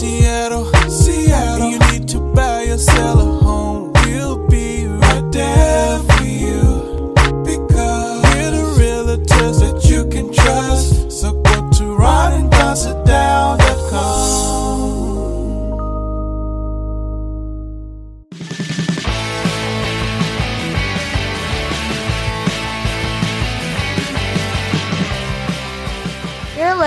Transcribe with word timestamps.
Seattle, 0.00 0.64
Seattle. 0.88 1.62
And 1.62 1.72
you 1.72 1.92
need 1.92 2.08
to 2.08 2.20
buy 2.32 2.62
or 2.62 2.78
sell 2.78 3.20
a 3.20 3.44
home. 3.44 3.92
We'll 4.06 4.48
be 4.48 4.86
right 4.86 5.30
there 5.30 5.69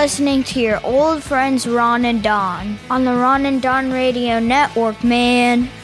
listening 0.04 0.44
to 0.44 0.60
your 0.60 0.78
old 0.84 1.22
friends 1.22 1.66
Ron 1.66 2.04
and 2.04 2.22
Don 2.22 2.78
on 2.90 3.06
the 3.06 3.14
Ron 3.14 3.46
and 3.46 3.62
Don 3.62 3.90
Radio 3.90 4.38
Network, 4.38 5.02
man. 5.02 5.70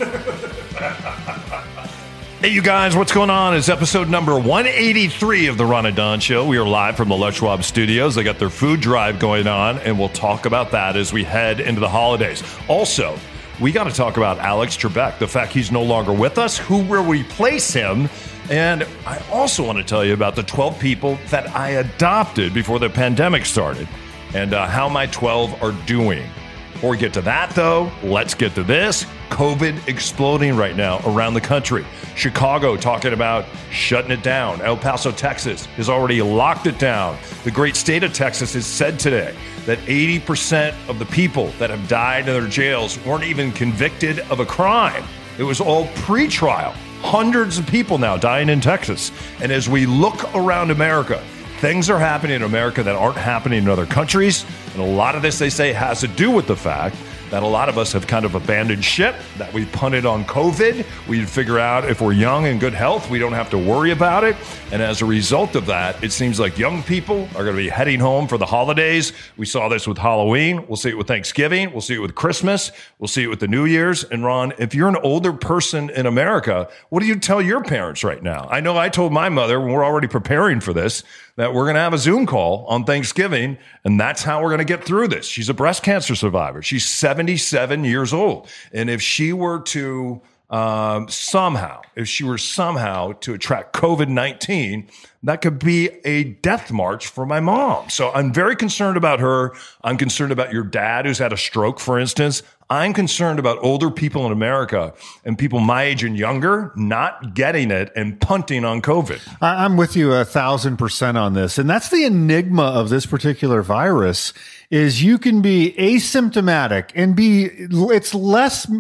Hey, 2.40 2.48
you 2.48 2.62
guys, 2.62 2.96
what's 2.96 3.12
going 3.12 3.28
on? 3.28 3.54
It's 3.54 3.68
episode 3.68 4.08
number 4.08 4.34
183 4.34 5.48
of 5.48 5.58
the 5.58 5.66
Ron 5.66 5.84
and 5.84 5.94
Don 5.94 6.20
Show. 6.20 6.46
We 6.46 6.56
are 6.56 6.66
live 6.66 6.96
from 6.96 7.10
the 7.10 7.16
Les 7.16 7.34
Schwab 7.34 7.62
Studios. 7.62 8.14
They 8.14 8.22
got 8.22 8.38
their 8.38 8.48
food 8.48 8.80
drive 8.80 9.18
going 9.18 9.46
on, 9.46 9.78
and 9.80 9.98
we'll 9.98 10.08
talk 10.08 10.46
about 10.46 10.70
that 10.70 10.96
as 10.96 11.12
we 11.12 11.22
head 11.22 11.60
into 11.60 11.80
the 11.82 11.88
holidays. 11.88 12.42
Also, 12.66 13.18
we 13.60 13.72
got 13.72 13.84
to 13.84 13.92
talk 13.92 14.16
about 14.16 14.38
Alex 14.38 14.74
Trebek, 14.74 15.18
the 15.18 15.28
fact 15.28 15.52
he's 15.52 15.70
no 15.70 15.82
longer 15.82 16.14
with 16.14 16.38
us, 16.38 16.56
who 16.56 16.82
will 16.82 17.04
replace 17.04 17.74
him. 17.74 18.08
And 18.48 18.86
I 19.06 19.22
also 19.30 19.62
want 19.66 19.76
to 19.76 19.84
tell 19.84 20.02
you 20.02 20.14
about 20.14 20.34
the 20.34 20.42
12 20.42 20.78
people 20.78 21.18
that 21.28 21.54
I 21.54 21.72
adopted 21.72 22.54
before 22.54 22.78
the 22.78 22.88
pandemic 22.88 23.44
started 23.44 23.86
and 24.34 24.54
uh, 24.54 24.66
how 24.66 24.88
my 24.88 25.06
12 25.06 25.62
are 25.62 25.72
doing. 25.86 26.28
Before 26.72 26.90
we 26.92 26.96
get 26.96 27.12
to 27.12 27.20
that, 27.22 27.50
though, 27.50 27.92
let's 28.02 28.32
get 28.32 28.54
to 28.54 28.62
this. 28.62 29.04
COVID 29.28 29.86
exploding 29.86 30.56
right 30.56 30.74
now 30.74 31.00
around 31.04 31.34
the 31.34 31.40
country. 31.40 31.84
Chicago 32.16 32.74
talking 32.76 33.12
about 33.12 33.44
shutting 33.70 34.10
it 34.10 34.22
down. 34.22 34.62
El 34.62 34.78
Paso, 34.78 35.12
Texas 35.12 35.66
has 35.66 35.90
already 35.90 36.22
locked 36.22 36.66
it 36.66 36.78
down. 36.78 37.18
The 37.44 37.50
great 37.50 37.76
state 37.76 38.02
of 38.02 38.14
Texas 38.14 38.54
has 38.54 38.64
said 38.64 38.98
today 38.98 39.34
that 39.66 39.78
80% 39.80 40.74
of 40.88 40.98
the 40.98 41.04
people 41.04 41.48
that 41.58 41.68
have 41.68 41.86
died 41.86 42.26
in 42.28 42.32
their 42.32 42.48
jails 42.48 42.98
weren't 43.04 43.24
even 43.24 43.52
convicted 43.52 44.20
of 44.30 44.40
a 44.40 44.46
crime. 44.46 45.04
It 45.38 45.44
was 45.44 45.60
all 45.60 45.86
pre 45.96 46.28
trial. 46.28 46.72
Hundreds 47.02 47.58
of 47.58 47.66
people 47.66 47.98
now 47.98 48.16
dying 48.16 48.48
in 48.48 48.60
Texas. 48.60 49.12
And 49.40 49.52
as 49.52 49.68
we 49.68 49.86
look 49.86 50.34
around 50.34 50.70
America, 50.70 51.22
things 51.60 51.90
are 51.90 51.98
happening 51.98 52.36
in 52.36 52.42
America 52.42 52.82
that 52.82 52.96
aren't 52.96 53.18
happening 53.18 53.62
in 53.62 53.68
other 53.68 53.84
countries. 53.84 54.46
And 54.72 54.82
a 54.82 54.86
lot 54.86 55.14
of 55.14 55.20
this, 55.20 55.38
they 55.38 55.50
say, 55.50 55.74
has 55.74 56.00
to 56.00 56.08
do 56.08 56.30
with 56.30 56.46
the 56.46 56.56
fact 56.56 56.96
that 57.30 57.42
a 57.44 57.46
lot 57.46 57.68
of 57.68 57.78
us 57.78 57.92
have 57.92 58.06
kind 58.08 58.24
of 58.24 58.34
abandoned 58.34 58.84
ship, 58.84 59.14
that 59.38 59.52
we 59.52 59.64
punted 59.66 60.04
on 60.04 60.24
COVID. 60.24 60.84
We 61.06 61.24
figure 61.24 61.60
out 61.60 61.88
if 61.88 62.00
we're 62.00 62.12
young 62.12 62.46
and 62.46 62.58
good 62.58 62.74
health, 62.74 63.08
we 63.08 63.20
don't 63.20 63.34
have 63.34 63.50
to 63.50 63.58
worry 63.58 63.92
about 63.92 64.24
it. 64.24 64.36
And 64.72 64.82
as 64.82 65.00
a 65.00 65.04
result 65.04 65.54
of 65.54 65.66
that, 65.66 66.02
it 66.02 66.10
seems 66.10 66.40
like 66.40 66.58
young 66.58 66.82
people 66.82 67.28
are 67.36 67.44
going 67.44 67.56
to 67.56 67.62
be 67.62 67.68
heading 67.68 68.00
home 68.00 68.26
for 68.26 68.36
the 68.36 68.46
holidays. 68.46 69.12
We 69.36 69.46
saw 69.46 69.68
this 69.68 69.86
with 69.86 69.98
Halloween. 69.98 70.66
We'll 70.66 70.76
see 70.76 70.88
it 70.88 70.98
with 70.98 71.06
Thanksgiving. 71.06 71.70
We'll 71.70 71.82
see 71.82 71.94
it 71.94 72.00
with 72.00 72.16
Christmas. 72.16 72.72
We'll 72.98 73.08
see 73.08 73.22
it 73.22 73.28
with 73.28 73.40
the 73.40 73.48
New 73.48 73.64
Year's. 73.64 74.02
And 74.02 74.24
Ron, 74.24 74.52
if 74.58 74.74
you're 74.74 74.88
an 74.88 74.96
older 74.96 75.32
person 75.32 75.88
in 75.90 76.06
America, 76.06 76.68
what 76.88 77.00
do 77.00 77.06
you 77.06 77.16
tell 77.16 77.40
your 77.40 77.62
parents 77.62 78.02
right 78.02 78.22
now? 78.22 78.48
I 78.50 78.60
know 78.60 78.76
I 78.76 78.88
told 78.88 79.12
my 79.12 79.28
mother 79.28 79.60
we're 79.60 79.84
already 79.84 80.08
preparing 80.08 80.58
for 80.58 80.72
this 80.72 81.04
that 81.40 81.54
we're 81.54 81.64
going 81.64 81.74
to 81.74 81.80
have 81.80 81.94
a 81.94 81.98
Zoom 81.98 82.26
call 82.26 82.66
on 82.66 82.84
Thanksgiving, 82.84 83.56
and 83.82 83.98
that's 83.98 84.22
how 84.22 84.42
we're 84.42 84.50
going 84.50 84.58
to 84.58 84.64
get 84.64 84.84
through 84.84 85.08
this. 85.08 85.24
She's 85.24 85.48
a 85.48 85.54
breast 85.54 85.82
cancer 85.82 86.14
survivor. 86.14 86.60
She's 86.60 86.84
77 86.84 87.82
years 87.84 88.12
old. 88.12 88.46
And 88.74 88.90
if 88.90 89.00
she 89.00 89.32
were 89.32 89.60
to 89.60 90.20
um, 90.50 91.08
somehow, 91.08 91.80
if 91.94 92.08
she 92.08 92.24
were 92.24 92.38
somehow 92.38 93.12
to 93.20 93.34
attract 93.34 93.72
COVID 93.72 94.08
19, 94.08 94.88
that 95.22 95.42
could 95.42 95.58
be 95.58 95.90
a 96.04 96.24
death 96.24 96.72
march 96.72 97.06
for 97.06 97.24
my 97.24 97.40
mom. 97.40 97.88
So 97.90 98.10
I'm 98.12 98.32
very 98.32 98.56
concerned 98.56 98.96
about 98.96 99.20
her. 99.20 99.52
I'm 99.84 99.96
concerned 99.96 100.32
about 100.32 100.52
your 100.52 100.64
dad 100.64 101.06
who's 101.06 101.18
had 101.18 101.32
a 101.32 101.36
stroke, 101.36 101.78
for 101.78 101.98
instance. 101.98 102.42
I'm 102.70 102.92
concerned 102.92 103.40
about 103.40 103.58
older 103.62 103.90
people 103.90 104.24
in 104.26 104.32
America 104.32 104.94
and 105.24 105.36
people 105.36 105.58
my 105.58 105.82
age 105.82 106.04
and 106.04 106.16
younger 106.16 106.72
not 106.76 107.34
getting 107.34 107.72
it 107.72 107.92
and 107.96 108.20
punting 108.20 108.64
on 108.64 108.80
COVID. 108.80 109.20
I'm 109.40 109.76
with 109.76 109.96
you 109.96 110.12
a 110.12 110.24
thousand 110.24 110.76
percent 110.76 111.18
on 111.18 111.34
this. 111.34 111.58
And 111.58 111.68
that's 111.68 111.90
the 111.90 112.04
enigma 112.04 112.62
of 112.62 112.88
this 112.88 113.06
particular 113.06 113.62
virus 113.62 114.32
is 114.70 115.02
you 115.02 115.18
can 115.18 115.42
be 115.42 115.74
asymptomatic 115.76 116.92
and 116.94 117.16
be, 117.16 117.50
it's 117.58 118.14
less, 118.14 118.70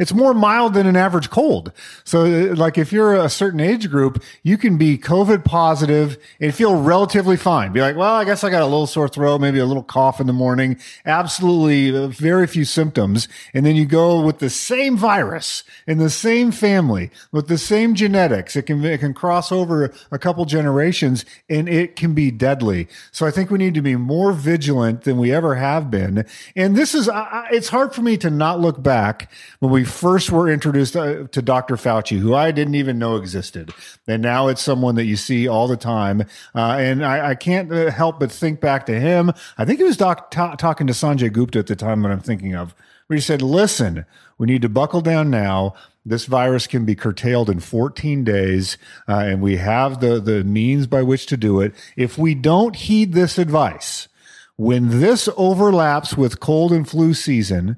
it's 0.00 0.14
more 0.14 0.32
mild 0.32 0.72
than 0.72 0.86
an 0.86 0.96
average 0.96 1.28
cold. 1.28 1.72
So 2.04 2.24
uh, 2.24 2.56
like 2.56 2.78
if 2.78 2.90
you're 2.90 3.14
a 3.14 3.28
certain 3.28 3.60
age 3.60 3.90
group, 3.90 4.22
you 4.42 4.56
can 4.56 4.78
be 4.78 4.96
COVID 4.96 5.44
positive 5.44 6.16
and 6.40 6.54
feel 6.54 6.80
relatively 6.80 7.36
fine. 7.36 7.72
Be 7.72 7.82
like, 7.82 7.96
well, 7.96 8.14
I 8.14 8.24
guess 8.24 8.42
I 8.42 8.48
got 8.48 8.62
a 8.62 8.64
little 8.64 8.86
sore 8.86 9.08
throat, 9.08 9.42
maybe 9.42 9.58
a 9.58 9.66
little 9.66 9.82
cough 9.82 10.18
in 10.18 10.26
the 10.26 10.32
morning. 10.32 10.78
Absolutely 11.04 11.94
uh, 11.94 12.06
very 12.08 12.46
few 12.46 12.64
symptoms. 12.64 13.28
And 13.52 13.66
then 13.66 13.76
you 13.76 13.84
go 13.84 14.22
with 14.22 14.38
the 14.38 14.48
same 14.48 14.96
virus 14.96 15.64
in 15.86 15.98
the 15.98 16.08
same 16.08 16.50
family 16.50 17.10
with 17.30 17.48
the 17.48 17.58
same 17.58 17.94
genetics. 17.94 18.56
It 18.56 18.62
can, 18.62 18.82
it 18.82 19.00
can 19.00 19.12
cross 19.12 19.52
over 19.52 19.92
a 20.10 20.18
couple 20.18 20.46
generations 20.46 21.26
and 21.50 21.68
it 21.68 21.94
can 21.94 22.14
be 22.14 22.30
deadly. 22.30 22.88
So 23.12 23.26
I 23.26 23.30
think 23.30 23.50
we 23.50 23.58
need 23.58 23.74
to 23.74 23.82
be 23.82 23.96
more 23.96 24.32
vigilant 24.32 25.02
than 25.02 25.18
we 25.18 25.30
ever 25.30 25.56
have 25.56 25.90
been. 25.90 26.24
And 26.56 26.74
this 26.74 26.94
is, 26.94 27.06
I, 27.06 27.48
it's 27.52 27.68
hard 27.68 27.94
for 27.94 28.00
me 28.00 28.16
to 28.16 28.30
not 28.30 28.60
look 28.60 28.82
back 28.82 29.30
when 29.58 29.70
we 29.70 29.89
first 29.90 30.30
were 30.30 30.48
introduced 30.48 30.96
uh, 30.96 31.26
to 31.28 31.42
Dr. 31.42 31.76
Fauci, 31.76 32.18
who 32.18 32.34
I 32.34 32.50
didn't 32.50 32.74
even 32.74 32.98
know 32.98 33.16
existed. 33.16 33.72
And 34.06 34.22
now 34.22 34.48
it's 34.48 34.62
someone 34.62 34.94
that 34.94 35.04
you 35.04 35.16
see 35.16 35.46
all 35.46 35.68
the 35.68 35.76
time. 35.76 36.22
Uh, 36.54 36.76
and 36.78 37.04
I, 37.04 37.30
I 37.30 37.34
can't 37.34 37.72
uh, 37.72 37.90
help 37.90 38.20
but 38.20 38.32
think 38.32 38.60
back 38.60 38.86
to 38.86 38.98
him. 38.98 39.32
I 39.58 39.64
think 39.64 39.78
he 39.78 39.84
was 39.84 39.96
doc, 39.96 40.30
ta- 40.30 40.54
talking 40.54 40.86
to 40.86 40.92
Sanjay 40.92 41.32
Gupta 41.32 41.58
at 41.58 41.66
the 41.66 41.76
time 41.76 42.02
that 42.02 42.10
I'm 42.10 42.20
thinking 42.20 42.54
of, 42.54 42.74
where 43.06 43.16
he 43.16 43.20
said, 43.20 43.42
listen, 43.42 44.06
we 44.38 44.46
need 44.46 44.62
to 44.62 44.68
buckle 44.68 45.00
down 45.00 45.30
now. 45.30 45.74
This 46.04 46.24
virus 46.24 46.66
can 46.66 46.86
be 46.86 46.94
curtailed 46.94 47.50
in 47.50 47.60
14 47.60 48.24
days, 48.24 48.78
uh, 49.06 49.18
and 49.18 49.42
we 49.42 49.58
have 49.58 50.00
the, 50.00 50.18
the 50.18 50.44
means 50.44 50.86
by 50.86 51.02
which 51.02 51.26
to 51.26 51.36
do 51.36 51.60
it. 51.60 51.74
If 51.94 52.16
we 52.16 52.34
don't 52.34 52.74
heed 52.74 53.12
this 53.12 53.36
advice, 53.36 54.08
when 54.56 55.00
this 55.00 55.28
overlaps 55.36 56.16
with 56.16 56.40
cold 56.40 56.72
and 56.72 56.88
flu 56.88 57.12
season, 57.14 57.76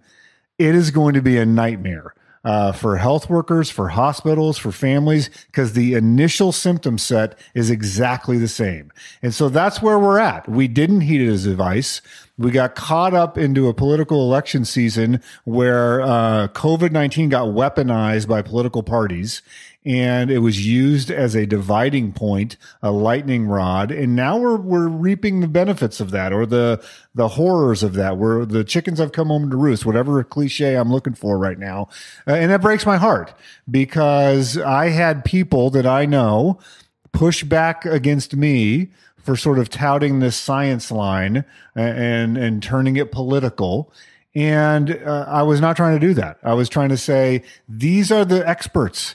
it 0.59 0.75
is 0.75 0.91
going 0.91 1.15
to 1.15 1.23
be 1.23 1.39
a 1.39 1.47
nightmare 1.47 2.15
uh, 2.45 2.73
for 2.73 2.97
health 2.97 3.31
workers, 3.31 3.71
for 3.71 3.89
hospitals, 3.89 4.59
for 4.59 4.73
families, 4.73 5.31
because 5.47 5.75
the 5.75 5.95
initial 5.95 6.51
symptom 6.51 6.99
set 6.99 7.39
is 7.55 7.71
exactly 7.71 8.37
the 8.37 8.49
same. 8.49 8.93
And 9.23 9.33
so 9.33 9.49
that's 9.49 9.81
where 9.81 9.99
we're 9.99 10.19
at. 10.19 10.49
We 10.49 10.67
didn't 10.67 11.03
heed 11.03 11.21
his 11.21 11.47
advice. 11.47 12.03
We 12.39 12.51
got 12.51 12.75
caught 12.75 13.15
up 13.15 13.39
into 13.39 13.69
a 13.69 13.75
political 13.75 14.23
election 14.23 14.65
season 14.65 15.23
where 15.45 16.01
uh, 16.01 16.49
COVID 16.49 16.91
19 16.91 17.29
got 17.29 17.49
weaponized 17.49 18.27
by 18.27 18.43
political 18.43 18.83
parties 18.83 19.43
and 19.85 20.31
it 20.31 20.39
was 20.39 20.65
used 20.65 21.11
as 21.11 21.35
a 21.35 21.45
dividing 21.45 22.13
point, 22.13 22.57
a 22.83 22.93
lightning 22.93 23.47
rod, 23.47 23.91
and 23.91 24.15
now 24.15 24.39
we're 24.39 24.57
we're 24.57 24.89
reaping 24.89 25.41
the 25.41 25.49
benefits 25.49 26.01
of 26.01 26.11
that, 26.13 26.33
or 26.33 26.47
the 26.47 26.83
the 27.15 27.29
horrors 27.29 27.83
of 27.83 27.95
that. 27.95 28.17
Where 28.17 28.45
the 28.45 28.65
chickens 28.65 28.99
have 28.99 29.13
come 29.13 29.29
home 29.29 29.51
to 29.51 29.57
roost, 29.57 29.85
whatever 29.85 30.23
cliche 30.23 30.77
I'm 30.77 30.93
looking 30.93 31.15
for 31.15 31.37
right 31.37 31.59
now, 31.59 31.89
uh, 32.29 32.35
and 32.35 32.51
that 32.51 32.63
breaks 32.63 32.87
my 32.87 32.97
heart 32.97 33.35
because 33.71 34.57
I 34.57 34.91
had 34.91 35.25
people 35.25 35.71
that 35.71 35.87
I 35.87 36.07
know 36.07 36.61
push 37.13 37.43
back 37.43 37.85
against 37.85 38.37
me 38.37 38.89
for 39.23 39.37
sort 39.37 39.59
of 39.59 39.69
touting 39.69 40.21
this 40.21 40.37
science 40.37 40.91
line 40.91 41.45
and 41.75 42.37
and 42.37 42.63
turning 42.63 42.97
it 42.97 43.11
political. 43.11 43.93
And 44.35 44.99
uh, 45.05 45.27
I 45.29 45.43
was 45.43 45.61
not 45.61 45.77
trying 45.77 45.99
to 45.99 46.07
do 46.07 46.15
that. 46.15 46.39
I 46.43 46.55
was 46.55 46.69
trying 46.69 46.89
to 46.89 46.97
say 46.97 47.43
these 47.69 48.11
are 48.11 48.25
the 48.25 48.49
experts. 48.49 49.15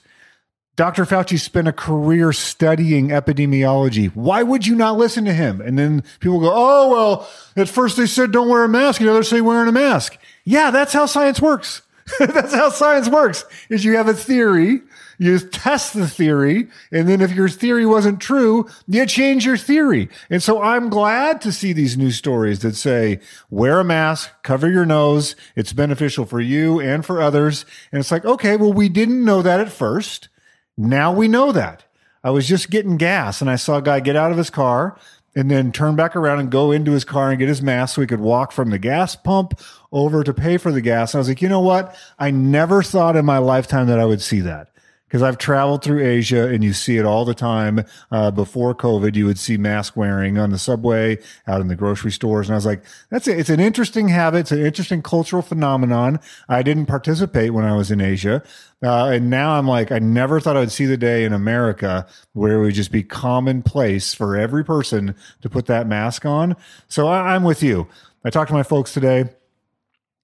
Dr. 0.77 1.06
Fauci 1.06 1.39
spent 1.39 1.68
a 1.68 1.74
career 1.74 2.31
studying 2.31 3.07
epidemiology. 3.07 4.12
Why 4.13 4.44
would 4.44 4.68
you 4.68 4.75
not 4.75 4.95
listen 4.95 5.25
to 5.25 5.33
him? 5.33 5.59
And 5.59 5.77
then 5.77 6.03
people 6.19 6.39
go, 6.39 6.51
oh, 6.53 6.91
well, 6.91 7.29
at 7.56 7.68
first 7.68 7.97
they 7.97 8.06
said 8.06 8.31
don't 8.31 8.47
wear 8.47 8.63
a 8.63 8.69
mask, 8.69 9.01
and 9.01 9.09
the 9.09 9.12
others 9.12 9.27
say 9.27 9.41
wearing 9.41 9.68
a 9.68 9.71
mask. 9.71 10.19
Yeah, 10.44 10.69
that's 10.69 10.94
how 10.94 11.07
science 11.07 11.41
works. 11.41 11.81
that's 12.19 12.53
how 12.53 12.69
science 12.69 13.09
works, 13.09 13.44
is 13.69 13.83
you 13.83 13.97
have 13.97 14.07
a 14.07 14.13
theory, 14.13 14.81
you 15.18 15.39
test 15.39 15.95
the 15.95 16.07
theory, 16.07 16.68
and 16.91 17.09
then 17.09 17.21
if 17.21 17.31
your 17.31 17.50
theory 17.50 17.85
wasn't 17.88 18.21
true, 18.21 18.69
you 18.88 19.06
change 19.07 19.47
your 19.47 19.57
theory. 19.57 20.09
And 20.30 20.44
so 20.44 20.62
I'm 20.62 20.89
glad 20.89 21.41
to 21.41 21.51
see 21.51 21.73
these 21.73 21.97
news 21.97 22.18
stories 22.18 22.59
that 22.59 22.75
say, 22.75 23.19
wear 23.50 23.80
a 23.80 23.83
mask, 23.83 24.30
cover 24.44 24.69
your 24.69 24.85
nose, 24.85 25.35
it's 25.56 25.73
beneficial 25.73 26.25
for 26.25 26.39
you 26.39 26.80
and 26.80 27.03
for 27.03 27.19
others. 27.19 27.65
And 27.91 28.00
it's 28.00 28.12
like, 28.12 28.25
okay, 28.25 28.57
well, 28.57 28.73
we 28.73 28.89
didn't 28.89 29.25
know 29.25 29.41
that 29.41 29.59
at 29.59 29.71
first. 29.71 30.30
Now 30.77 31.12
we 31.12 31.27
know 31.27 31.51
that. 31.51 31.83
I 32.24 32.29
was 32.29 32.47
just 32.47 32.69
getting 32.69 32.97
gas 32.97 33.41
and 33.41 33.50
I 33.50 33.56
saw 33.56 33.77
a 33.77 33.81
guy 33.81 34.00
get 34.00 34.15
out 34.15 34.31
of 34.31 34.38
his 34.38 34.50
car 34.50 34.97
and 35.35 35.50
then 35.50 35.71
turn 35.71 35.95
back 35.95 36.15
around 36.15 36.39
and 36.39 36.51
go 36.51 36.71
into 36.71 36.91
his 36.91 37.06
car 37.06 37.29
and 37.29 37.39
get 37.39 37.47
his 37.47 37.62
mask 37.62 37.95
so 37.95 38.01
he 38.01 38.07
could 38.07 38.19
walk 38.19 38.51
from 38.51 38.69
the 38.69 38.79
gas 38.79 39.15
pump 39.15 39.59
over 39.91 40.24
to 40.24 40.33
pay 40.33 40.57
for 40.57 40.71
the 40.71 40.81
gas. 40.81 41.13
And 41.13 41.19
I 41.19 41.21
was 41.21 41.29
like, 41.29 41.41
you 41.41 41.50
know 41.50 41.62
what? 41.62 41.95
I 42.19 42.31
never 42.31 42.83
thought 42.83 43.15
in 43.15 43.25
my 43.25 43.38
lifetime 43.38 43.88
that 43.88 44.00
I 44.00 44.06
would 44.06 44.21
see 44.21 44.41
that 44.41 44.69
because 45.07 45.24
I've 45.24 45.38
traveled 45.38 45.83
through 45.83 46.06
Asia 46.06 46.48
and 46.48 46.63
you 46.63 46.74
see 46.74 46.98
it 46.98 47.06
all 47.06 47.24
the 47.24 47.33
time. 47.33 47.86
Uh, 48.12 48.30
before 48.30 48.75
COVID, 48.75 49.15
you 49.15 49.25
would 49.25 49.39
see 49.39 49.57
mask 49.57 49.95
wearing 49.95 50.38
on 50.38 50.50
the 50.50 50.57
subway, 50.57 51.18
out 51.48 51.62
in 51.62 51.68
the 51.68 51.75
grocery 51.75 52.12
stores. 52.12 52.48
And 52.48 52.56
I 52.56 52.57
was 52.57 52.65
like, 52.65 52.83
that's 53.09 53.27
it. 53.27 53.39
It's 53.39 53.50
an 53.50 53.62
interesting 53.62 54.09
habit. 54.09 54.39
It's 54.39 54.51
an 54.51 54.65
interesting 54.65 55.01
cultural 55.01 55.42
phenomenon. 55.42 56.19
I 56.50 56.62
didn't 56.62 56.88
participate 56.88 57.54
when 57.54 57.63
I 57.63 57.75
was 57.75 57.89
in 57.89 58.01
Asia. 58.01 58.44
Uh, 58.83 59.06
and 59.06 59.30
now 59.30 59.57
I'm 59.57 59.68
like, 59.68 59.92
I 59.92 60.00
never 60.00 60.39
thought 60.39 60.57
I 60.57 60.59
would 60.59 60.71
see 60.71 60.86
the 60.86 60.98
day 60.98 61.24
in 61.24 61.33
America 61.33 62.06
where 62.33 62.57
it 62.57 62.62
would 62.62 62.75
just 62.75 62.92
be 62.92 63.04
commonplace 63.04 64.13
for 64.13 64.36
every 64.36 64.63
person 64.63 65.15
to 65.42 65.50
put 65.50 65.68
that 65.68 65.88
mask 65.88 66.25
on. 66.25 66.56
So 66.89 67.07
I, 67.07 67.33
I'm 67.33 67.44
with 67.44 67.63
you. 67.63 67.88
I 68.25 68.30
talked 68.30 68.50
to 68.50 68.54
my 68.54 68.63
folks 68.63 68.94
today. 68.94 69.30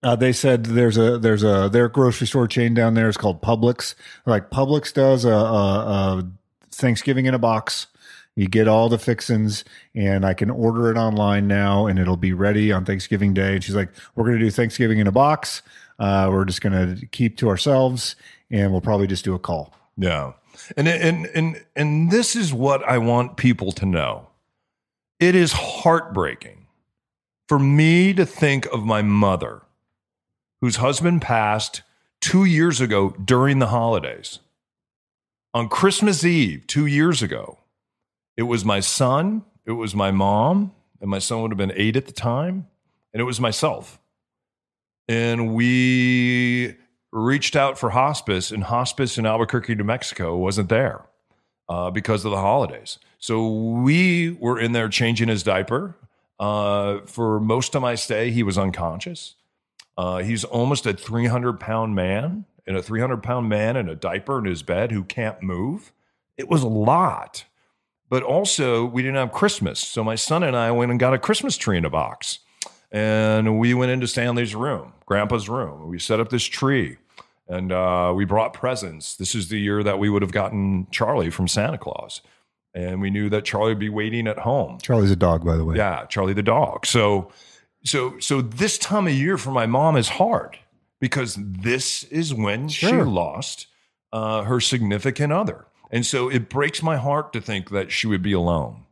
Uh, 0.03 0.15
they 0.15 0.33
said 0.33 0.65
there's 0.65 0.97
a 0.97 1.17
there's 1.17 1.43
a 1.43 1.69
their 1.71 1.87
grocery 1.87 2.27
store 2.27 2.47
chain 2.47 2.73
down 2.73 2.93
there 2.93 3.07
is 3.07 3.17
called 3.17 3.41
Publix. 3.41 3.95
Like 4.25 4.49
Publix 4.49 4.93
does 4.93 5.23
a, 5.23 5.31
a, 5.31 5.33
a 5.33 6.27
Thanksgiving 6.71 7.25
in 7.25 7.33
a 7.33 7.39
box. 7.39 7.87
You 8.35 8.47
get 8.47 8.67
all 8.67 8.89
the 8.89 8.97
fixins, 8.97 9.63
and 9.95 10.25
I 10.25 10.33
can 10.33 10.49
order 10.49 10.89
it 10.91 10.97
online 10.97 11.47
now, 11.47 11.85
and 11.85 11.99
it'll 11.99 12.17
be 12.17 12.33
ready 12.33 12.71
on 12.71 12.83
Thanksgiving 12.83 13.33
Day. 13.33 13.53
And 13.53 13.63
she's 13.63 13.75
like, 13.75 13.89
"We're 14.15 14.25
going 14.25 14.39
to 14.39 14.43
do 14.43 14.51
Thanksgiving 14.51 14.99
in 14.99 15.07
a 15.07 15.11
box. 15.11 15.61
Uh, 15.99 16.29
we're 16.31 16.45
just 16.45 16.61
going 16.61 16.97
to 16.97 17.05
keep 17.07 17.37
to 17.37 17.47
ourselves, 17.47 18.15
and 18.49 18.71
we'll 18.71 18.81
probably 18.81 19.07
just 19.07 19.23
do 19.23 19.35
a 19.35 19.39
call." 19.39 19.73
Yeah. 19.97 20.33
And 20.75 20.87
and 20.87 21.27
and 21.27 21.63
and 21.75 22.11
this 22.11 22.35
is 22.35 22.53
what 22.53 22.83
I 22.83 22.97
want 22.97 23.37
people 23.37 23.71
to 23.73 23.85
know. 23.85 24.27
It 25.19 25.35
is 25.35 25.53
heartbreaking 25.53 26.65
for 27.47 27.59
me 27.59 28.13
to 28.13 28.25
think 28.25 28.65
of 28.67 28.83
my 28.83 29.01
mother 29.01 29.61
whose 30.63 30.77
husband 30.77 31.21
passed 31.21 31.81
2 32.21 32.45
years 32.45 32.79
ago 32.79 33.09
during 33.21 33.59
the 33.59 33.67
holidays. 33.67 34.39
On 35.53 35.67
Christmas 35.67 36.23
Eve 36.23 36.65
2 36.67 36.85
years 36.85 37.21
ago, 37.21 37.57
it 38.37 38.43
was 38.43 38.63
my 38.63 38.79
son, 38.79 39.43
it 39.65 39.73
was 39.73 39.93
my 39.93 40.09
mom, 40.09 40.71
and 41.01 41.09
my 41.09 41.19
son 41.19 41.41
would 41.41 41.51
have 41.51 41.57
been 41.57 41.73
8 41.75 41.97
at 41.97 42.05
the 42.05 42.13
time, 42.13 42.65
and 43.11 43.19
it 43.19 43.25
was 43.25 43.41
myself. 43.41 43.99
And 45.09 45.53
we 45.53 46.77
reached 47.11 47.57
out 47.57 47.77
for 47.77 47.89
hospice, 47.89 48.49
and 48.49 48.63
hospice 48.63 49.17
in 49.17 49.25
Albuquerque, 49.25 49.75
New 49.75 49.83
Mexico 49.83 50.37
wasn't 50.37 50.69
there 50.69 51.01
uh, 51.67 51.91
because 51.91 52.23
of 52.23 52.31
the 52.31 52.39
holidays. 52.39 52.99
So 53.17 53.49
we 53.49 54.29
were 54.39 54.57
in 54.57 54.71
there 54.71 54.87
changing 54.87 55.27
his 55.27 55.43
diaper. 55.43 55.97
Uh, 56.39 56.99
for 57.05 57.41
most 57.41 57.75
of 57.75 57.81
my 57.81 57.95
stay, 57.95 58.31
he 58.31 58.43
was 58.43 58.57
unconscious. 58.57 59.35
Uh, 59.97 60.19
he's 60.19 60.43
almost 60.43 60.85
a 60.85 60.93
300 60.93 61.59
pound 61.59 61.95
man, 61.95 62.45
and 62.65 62.77
a 62.77 62.81
300 62.81 63.21
pound 63.21 63.49
man 63.49 63.75
in 63.75 63.89
a 63.89 63.95
diaper 63.95 64.39
in 64.39 64.45
his 64.45 64.63
bed 64.63 64.91
who 64.91 65.03
can't 65.03 65.41
move. 65.41 65.91
It 66.37 66.49
was 66.49 66.63
a 66.63 66.67
lot. 66.67 67.45
But 68.09 68.23
also, 68.23 68.85
we 68.85 69.01
didn't 69.01 69.15
have 69.17 69.31
Christmas. 69.31 69.79
So 69.79 70.03
my 70.03 70.15
son 70.15 70.43
and 70.43 70.55
I 70.55 70.71
went 70.71 70.91
and 70.91 70.99
got 70.99 71.13
a 71.13 71.17
Christmas 71.17 71.57
tree 71.57 71.77
in 71.77 71.85
a 71.85 71.89
box. 71.89 72.39
And 72.91 73.59
we 73.59 73.73
went 73.73 73.91
into 73.91 74.07
Stanley's 74.07 74.53
room, 74.53 74.93
Grandpa's 75.07 75.49
room. 75.49 75.89
We 75.89 75.97
set 75.97 76.19
up 76.19 76.29
this 76.29 76.43
tree 76.43 76.97
and 77.47 77.71
uh, 77.71 78.13
we 78.15 78.25
brought 78.25 78.53
presents. 78.53 79.15
This 79.15 79.35
is 79.35 79.49
the 79.49 79.59
year 79.59 79.83
that 79.83 79.99
we 79.99 80.09
would 80.09 80.21
have 80.21 80.31
gotten 80.31 80.87
Charlie 80.91 81.29
from 81.29 81.47
Santa 81.47 81.77
Claus. 81.77 82.21
And 82.75 83.01
we 83.01 83.09
knew 83.09 83.29
that 83.29 83.45
Charlie 83.45 83.71
would 83.71 83.79
be 83.79 83.89
waiting 83.89 84.27
at 84.27 84.39
home. 84.39 84.79
Charlie's 84.81 85.11
a 85.11 85.15
dog, 85.15 85.45
by 85.45 85.55
the 85.55 85.65
way. 85.65 85.75
Yeah, 85.75 86.05
Charlie 86.05 86.33
the 86.33 86.43
dog. 86.43 86.85
So, 86.85 87.31
so, 87.85 88.17
so 88.19 88.41
this 88.41 88.77
time 88.77 89.07
of 89.07 89.13
year 89.13 89.37
for 89.37 89.51
my 89.51 89.65
mom 89.65 89.97
is 89.97 90.09
hard 90.09 90.57
because 90.99 91.37
this 91.37 92.03
is 92.05 92.33
when 92.33 92.69
she 92.69 92.91
lost 92.91 93.67
uh, 94.11 94.43
her 94.43 94.59
significant 94.59 95.33
other, 95.33 95.65
and 95.91 96.05
so 96.05 96.29
it 96.29 96.49
breaks 96.49 96.81
my 96.81 96.97
heart 96.97 97.33
to 97.33 97.41
think 97.41 97.69
that 97.71 97.91
she 97.91 98.07
would 98.07 98.21
be 98.21 98.33
alone. 98.33 98.83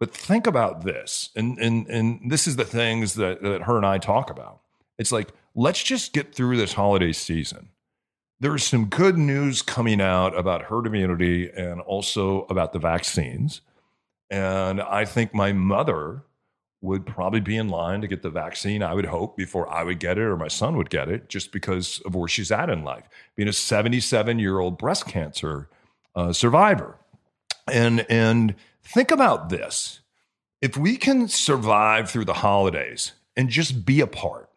But 0.00 0.14
think 0.14 0.46
about 0.46 0.84
this, 0.84 1.30
and 1.36 1.58
and 1.58 1.86
and 1.88 2.30
this 2.30 2.46
is 2.46 2.56
the 2.56 2.64
things 2.64 3.14
that 3.14 3.42
that 3.42 3.62
her 3.62 3.76
and 3.76 3.86
I 3.86 3.98
talk 3.98 4.30
about. 4.30 4.60
It's 4.98 5.12
like 5.12 5.32
let's 5.54 5.82
just 5.82 6.12
get 6.12 6.34
through 6.34 6.56
this 6.56 6.72
holiday 6.72 7.12
season. 7.12 7.68
There 8.40 8.54
is 8.54 8.62
some 8.62 8.86
good 8.86 9.18
news 9.18 9.62
coming 9.62 10.00
out 10.00 10.36
about 10.38 10.62
herd 10.62 10.86
immunity 10.86 11.50
and 11.50 11.80
also 11.80 12.46
about 12.48 12.72
the 12.72 12.78
vaccines. 12.78 13.60
And 14.30 14.80
I 14.80 15.04
think 15.04 15.34
my 15.34 15.52
mother 15.52 16.22
would 16.80 17.04
probably 17.04 17.40
be 17.40 17.56
in 17.56 17.68
line 17.68 18.00
to 18.00 18.06
get 18.06 18.22
the 18.22 18.30
vaccine, 18.30 18.82
I 18.82 18.94
would 18.94 19.06
hope, 19.06 19.36
before 19.36 19.68
I 19.68 19.82
would 19.82 19.98
get 19.98 20.16
it 20.16 20.22
or 20.22 20.36
my 20.36 20.48
son 20.48 20.76
would 20.76 20.90
get 20.90 21.08
it, 21.08 21.28
just 21.28 21.50
because 21.50 22.00
of 22.06 22.14
where 22.14 22.28
she's 22.28 22.52
at 22.52 22.70
in 22.70 22.84
life, 22.84 23.04
being 23.34 23.48
a 23.48 23.52
77 23.52 24.38
year 24.38 24.60
old 24.60 24.78
breast 24.78 25.06
cancer 25.06 25.68
uh, 26.14 26.32
survivor. 26.32 26.96
And, 27.70 28.06
and 28.08 28.54
think 28.82 29.10
about 29.10 29.48
this 29.48 30.00
if 30.60 30.76
we 30.76 30.96
can 30.96 31.28
survive 31.28 32.10
through 32.10 32.24
the 32.24 32.34
holidays 32.34 33.12
and 33.36 33.48
just 33.48 33.84
be 33.86 34.00
apart, 34.00 34.50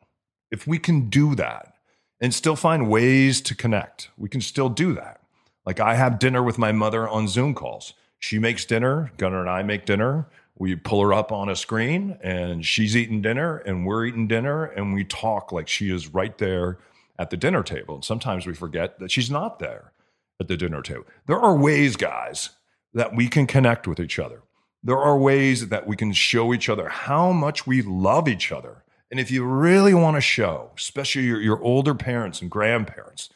if 0.50 0.66
we 0.66 0.80
can 0.80 1.10
do 1.10 1.36
that 1.36 1.76
and 2.20 2.34
still 2.34 2.56
find 2.56 2.90
ways 2.90 3.42
to 3.42 3.56
connect, 3.56 4.10
we 4.18 4.30
can 4.30 4.42
still 4.42 4.70
do 4.70 4.94
that. 4.94 5.22
Like 5.66 5.80
I 5.80 5.96
have 5.96 6.20
dinner 6.20 6.42
with 6.42 6.58
my 6.58 6.72
mother 6.72 7.08
on 7.08 7.28
Zoom 7.28 7.54
calls. 7.54 7.94
She 8.18 8.40
makes 8.40 8.66
dinner, 8.66 9.12
Gunnar 9.18 9.42
and 9.42 9.50
I 9.50 9.64
make 9.64 9.86
dinner. 9.86 10.28
We 10.62 10.76
pull 10.76 11.02
her 11.02 11.12
up 11.12 11.32
on 11.32 11.50
a 11.50 11.56
screen 11.56 12.20
and 12.22 12.64
she's 12.64 12.96
eating 12.96 13.20
dinner 13.20 13.58
and 13.58 13.84
we're 13.84 14.06
eating 14.06 14.28
dinner 14.28 14.66
and 14.66 14.94
we 14.94 15.04
talk 15.04 15.52
like 15.52 15.68
she 15.68 15.90
is 15.90 16.14
right 16.14 16.38
there 16.38 16.78
at 17.18 17.32
the 17.32 17.36
dinner 17.36 17.64
table. 17.64 17.96
And 17.96 18.06
sometimes 18.06 18.46
we 18.46 18.54
forget 18.54 19.00
that 19.00 19.10
she's 19.10 19.32
not 19.32 19.58
there 19.58 19.92
at 20.40 20.48
the 20.48 20.56
dinner 20.56 20.84
table. 20.84 21.06
There 21.26 21.40
are 21.40 21.58
ways, 21.58 21.96
guys, 21.96 22.52
that 22.94 23.16
we 23.16 23.28
can 23.28 23.48
connect 23.48 23.88
with 23.88 24.00
each 24.00 24.20
other. 24.20 24.44
There 24.84 25.00
are 25.00 25.18
ways 25.18 25.70
that 25.70 25.88
we 25.88 25.96
can 25.96 26.14
show 26.14 26.54
each 26.54 26.70
other 26.70 26.90
how 26.90 27.32
much 27.32 27.66
we 27.66 27.82
love 27.82 28.28
each 28.28 28.52
other. 28.52 28.84
And 29.10 29.20
if 29.20 29.32
you 29.32 29.44
really 29.44 29.96
want 29.96 30.18
to 30.18 30.22
show, 30.22 30.74
especially 30.78 31.24
your, 31.24 31.42
your 31.42 31.60
older 31.64 31.96
parents 31.96 32.40
and 32.40 32.52
grandparents, 32.52 33.32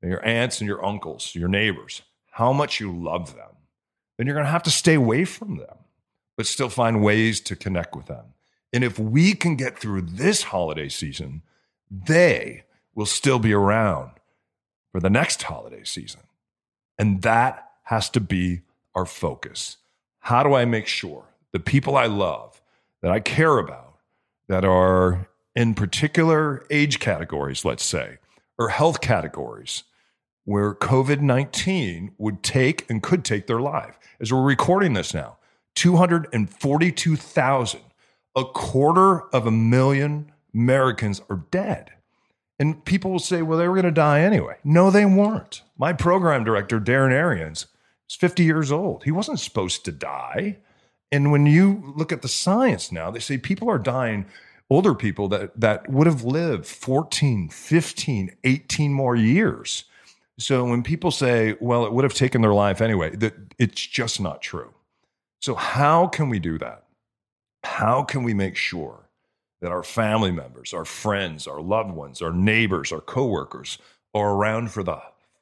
and 0.00 0.12
your 0.12 0.24
aunts 0.24 0.60
and 0.60 0.68
your 0.68 0.86
uncles, 0.86 1.34
your 1.34 1.48
neighbors, 1.48 2.02
how 2.30 2.52
much 2.52 2.78
you 2.78 2.96
love 2.96 3.34
them, 3.34 3.50
then 4.16 4.28
you're 4.28 4.36
going 4.36 4.46
to 4.46 4.52
have 4.52 4.62
to 4.62 4.70
stay 4.70 4.94
away 4.94 5.24
from 5.24 5.56
them, 5.56 5.74
but 6.38 6.46
still 6.46 6.68
find 6.68 7.02
ways 7.02 7.40
to 7.40 7.56
connect 7.56 7.96
with 7.96 8.06
them. 8.06 8.26
And 8.72 8.84
if 8.84 8.96
we 8.96 9.34
can 9.34 9.56
get 9.56 9.76
through 9.76 10.02
this 10.02 10.44
holiday 10.44 10.88
season, 10.88 11.42
they 11.90 12.62
will 12.94 13.06
still 13.06 13.40
be 13.40 13.52
around 13.52 14.12
for 14.92 15.00
the 15.00 15.10
next 15.10 15.42
holiday 15.42 15.82
season. 15.82 16.20
And 16.96 17.22
that 17.22 17.72
has 17.82 18.08
to 18.10 18.20
be 18.20 18.60
our 18.94 19.04
focus. 19.04 19.78
How 20.20 20.44
do 20.44 20.54
I 20.54 20.64
make 20.64 20.86
sure 20.86 21.24
the 21.52 21.58
people 21.58 21.96
I 21.96 22.06
love, 22.06 22.62
that 23.02 23.10
I 23.10 23.18
care 23.18 23.58
about, 23.58 23.96
that 24.46 24.64
are 24.64 25.28
in 25.56 25.74
particular 25.74 26.64
age 26.70 27.00
categories, 27.00 27.64
let's 27.64 27.84
say, 27.84 28.18
or 28.56 28.68
health 28.68 29.00
categories, 29.00 29.82
where 30.44 30.72
COVID 30.72 31.20
19 31.20 32.12
would 32.16 32.44
take 32.44 32.88
and 32.88 33.02
could 33.02 33.24
take 33.24 33.48
their 33.48 33.60
life? 33.60 33.98
As 34.20 34.32
we're 34.32 34.42
recording 34.42 34.92
this 34.92 35.12
now, 35.12 35.37
242,000, 35.78 37.80
a 38.34 38.44
quarter 38.44 39.20
of 39.32 39.46
a 39.46 39.52
million 39.52 40.32
Americans 40.52 41.22
are 41.30 41.44
dead. 41.52 41.92
And 42.58 42.84
people 42.84 43.12
will 43.12 43.20
say, 43.20 43.42
well, 43.42 43.56
they 43.56 43.68
were 43.68 43.74
going 43.74 43.84
to 43.84 43.92
die 43.92 44.22
anyway. 44.22 44.56
No, 44.64 44.90
they 44.90 45.04
weren't. 45.04 45.62
My 45.78 45.92
program 45.92 46.42
director, 46.42 46.80
Darren 46.80 47.12
Arians, 47.12 47.66
is 48.10 48.16
50 48.16 48.42
years 48.42 48.72
old. 48.72 49.04
He 49.04 49.12
wasn't 49.12 49.38
supposed 49.38 49.84
to 49.84 49.92
die. 49.92 50.58
And 51.12 51.30
when 51.30 51.46
you 51.46 51.94
look 51.96 52.10
at 52.10 52.22
the 52.22 52.28
science 52.28 52.90
now, 52.90 53.12
they 53.12 53.20
say 53.20 53.38
people 53.38 53.70
are 53.70 53.78
dying, 53.78 54.26
older 54.68 54.96
people 54.96 55.28
that, 55.28 55.60
that 55.60 55.88
would 55.88 56.08
have 56.08 56.24
lived 56.24 56.66
14, 56.66 57.50
15, 57.50 58.36
18 58.42 58.92
more 58.92 59.14
years. 59.14 59.84
So 60.40 60.64
when 60.64 60.82
people 60.82 61.12
say, 61.12 61.56
well, 61.60 61.86
it 61.86 61.92
would 61.92 62.02
have 62.02 62.14
taken 62.14 62.42
their 62.42 62.52
life 62.52 62.80
anyway, 62.80 63.14
that 63.14 63.34
it's 63.58 63.86
just 63.86 64.20
not 64.20 64.42
true. 64.42 64.74
So 65.40 65.54
how 65.54 66.06
can 66.06 66.28
we 66.28 66.38
do 66.38 66.58
that? 66.58 66.84
How 67.64 68.02
can 68.02 68.22
we 68.22 68.34
make 68.34 68.56
sure 68.56 69.08
that 69.60 69.72
our 69.72 69.82
family 69.82 70.30
members, 70.30 70.72
our 70.72 70.84
friends, 70.84 71.46
our 71.46 71.60
loved 71.60 71.90
ones, 71.90 72.22
our 72.22 72.32
neighbors, 72.32 72.92
our 72.92 73.00
coworkers 73.00 73.78
are 74.14 74.34
around 74.34 74.70
for 74.70 74.82
the 74.82 75.00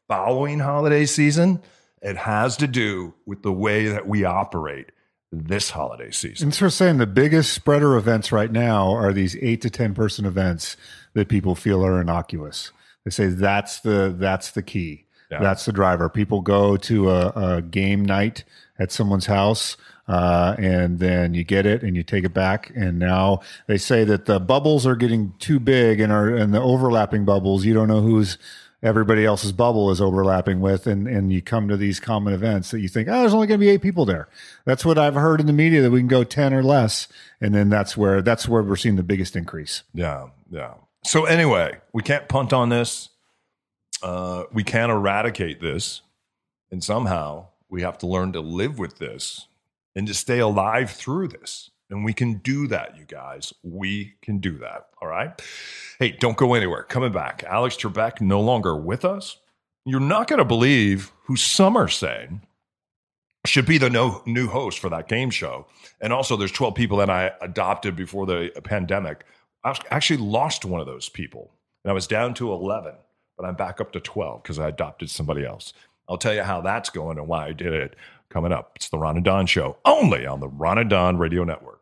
following 0.09 0.61
holiday 0.61 1.07
season? 1.07 1.63
It 2.03 2.17
has 2.17 2.57
to 2.59 2.67
do 2.67 3.15
with 3.25 3.43
the 3.43 3.53
way 3.53 3.87
that 3.87 4.07
we 4.07 4.25
operate 4.25 4.91
this 5.33 5.71
holiday 5.71 6.11
season. 6.11 6.47
And 6.47 6.55
so 6.55 6.69
saying 6.69 6.99
the 6.99 7.07
biggest 7.07 7.53
spreader 7.53 7.97
events 7.97 8.31
right 8.33 8.53
now 8.53 8.93
are 8.93 9.13
these 9.13 9.37
eight 9.41 9.61
to 9.63 9.71
ten 9.71 9.95
person 9.95 10.25
events 10.25 10.77
that 11.15 11.29
people 11.29 11.55
feel 11.55 11.85
are 11.85 12.01
innocuous. 12.01 12.71
They 13.05 13.11
say 13.11 13.27
that's 13.27 13.81
the 13.81 14.15
that's 14.17 14.51
the 14.51 14.63
key. 14.63 15.06
Yeah. 15.31 15.41
That's 15.41 15.65
the 15.65 15.73
driver. 15.73 16.09
People 16.09 16.41
go 16.41 16.77
to 16.77 17.11
a, 17.11 17.29
a 17.31 17.63
game 17.63 18.05
night 18.05 18.45
at 18.79 18.93
someone's 18.93 19.27
house 19.27 19.77
uh, 20.09 20.55
and 20.59 20.99
then 20.99 21.35
you 21.35 21.45
get 21.45 21.67
it 21.67 21.83
and 21.83 21.97
you 21.97 22.03
take 22.03 22.25
it 22.25 22.35
back. 22.35 22.71
And 22.75 22.99
now 22.99 23.41
they 23.67 23.79
say 23.79 24.05
that 24.05 24.27
the 24.27 24.39
bubbles 24.39 24.87
are 24.87 24.97
getting 24.97 25.35
too 25.39 25.59
big 25.59 26.01
and 26.01 26.13
are 26.13 26.29
and 26.29 26.55
the 26.55 26.61
overlapping 26.61 27.25
bubbles. 27.25 27.65
You 27.65 27.75
don't 27.75 27.89
know 27.89 28.01
who's 28.01 28.39
everybody 28.83 29.25
else's 29.25 29.53
bubble 29.53 29.91
is 29.91 30.01
overlapping 30.01 30.61
with, 30.61 30.87
and 30.87 31.09
and 31.09 31.33
you 31.33 31.43
come 31.43 31.69
to 31.69 31.77
these 31.77 31.99
common 31.99 32.33
events 32.33 32.71
that 32.71 32.81
you 32.81 32.89
think, 32.89 33.09
oh, 33.09 33.21
there's 33.21 33.35
only 33.35 33.47
going 33.47 33.59
to 33.59 33.65
be 33.65 33.71
eight 33.71 33.83
people 33.83 34.05
there. 34.05 34.29
That's 34.65 34.85
what 34.85 34.99
I've 34.99 35.15
heard 35.15 35.41
in 35.41 35.47
the 35.47 35.53
media 35.53 35.83
that 35.83 35.91
we 35.91 36.01
can 36.01 36.09
go 36.09 36.25
ten 36.25 36.55
or 36.55 36.63
less, 36.63 37.09
and 37.41 37.55
then 37.55 37.69
that's 37.69 37.97
where 37.97 38.23
that's 38.23 38.49
where 38.49 38.63
we're 38.63 38.77
seeing 38.77 38.97
the 38.97 39.03
biggest 39.03 39.35
increase. 39.35 39.83
Yeah, 39.93 40.29
yeah. 40.51 40.75
So 41.05 41.25
anyway, 41.25 41.79
we 41.93 42.03
can't 42.03 42.29
punt 42.29 42.53
on 42.53 42.69
this. 42.69 43.09
Uh, 44.03 44.45
we 44.53 44.63
can't 44.63 44.93
eradicate 44.93 45.61
this, 45.61 46.03
and 46.71 46.83
somehow 46.83 47.47
we 47.69 47.83
have 47.83 47.99
to 47.99 48.07
learn 48.07 48.33
to 48.33 48.41
live 48.41 48.79
with 48.79 48.99
this 48.99 49.49
and 49.95 50.07
to 50.07 50.15
stay 50.15 50.39
alive 50.39 50.91
through 50.91 51.29
this. 51.29 51.71
And 51.89 52.05
we 52.05 52.13
can 52.13 52.35
do 52.39 52.67
that, 52.69 52.97
you 52.97 53.05
guys. 53.05 53.53
We 53.63 54.15
can 54.21 54.39
do 54.39 54.59
that. 54.59 54.87
All 55.01 55.09
right. 55.09 55.41
Hey, 55.99 56.13
don't 56.13 56.37
go 56.37 56.55
anywhere. 56.55 56.83
Coming 56.83 57.13
back. 57.13 57.45
Alex 57.45 57.77
Trebek 57.77 58.21
no 58.21 58.41
longer 58.41 58.77
with 58.77 59.05
us. 59.05 59.39
You're 59.85 60.01
not 60.01 60.27
going 60.27 60.39
to 60.39 60.45
believe 60.45 61.13
who 61.25 61.37
some 61.37 61.77
are 61.77 61.89
saying 61.89 62.43
should 63.47 63.67
be 63.67 63.79
the 63.79 63.89
no, 63.89 64.23
new 64.27 64.49
host 64.49 64.81
for 64.81 64.89
that 64.91 65.09
game 65.09 65.31
show. 65.31 65.67
And 66.01 66.13
also, 66.13 66.37
there's 66.37 66.53
12 66.53 66.75
people 66.75 66.99
that 66.99 67.11
I 67.11 67.31
adopted 67.41 67.97
before 67.97 68.27
the 68.27 68.51
pandemic. 68.65 69.25
I 69.65 69.79
actually 69.91 70.19
lost 70.19 70.65
one 70.65 70.81
of 70.81 70.87
those 70.87 71.09
people, 71.09 71.53
and 71.85 71.91
I 71.91 71.95
was 71.95 72.07
down 72.07 72.35
to 72.35 72.53
11, 72.53 72.95
but 73.37 73.47
I'm 73.47 73.55
back 73.55 73.81
up 73.81 73.93
to 73.93 74.01
12 74.01 74.43
because 74.43 74.59
I 74.59 74.69
adopted 74.69 75.11
somebody 75.11 75.45
else. 75.45 75.73
I'll 76.09 76.19
tell 76.19 76.35
you 76.35 76.43
how 76.43 76.61
that's 76.61 76.91
going 76.91 77.19
and 77.19 77.29
why 77.29 77.47
I 77.47 77.53
did 77.53 77.73
it 77.73 77.97
coming 78.29 78.53
up. 78.53 78.73
It's 78.77 78.89
the 78.89 78.99
Ron 78.99 79.17
and 79.17 79.25
Don 79.25 79.47
Show, 79.47 79.77
only 79.85 80.27
on 80.27 80.41
the 80.41 80.49
Ron 80.49 80.79
and 80.79 80.91
Don 80.91 81.19
Radio 81.19 81.45
Network. 81.45 81.81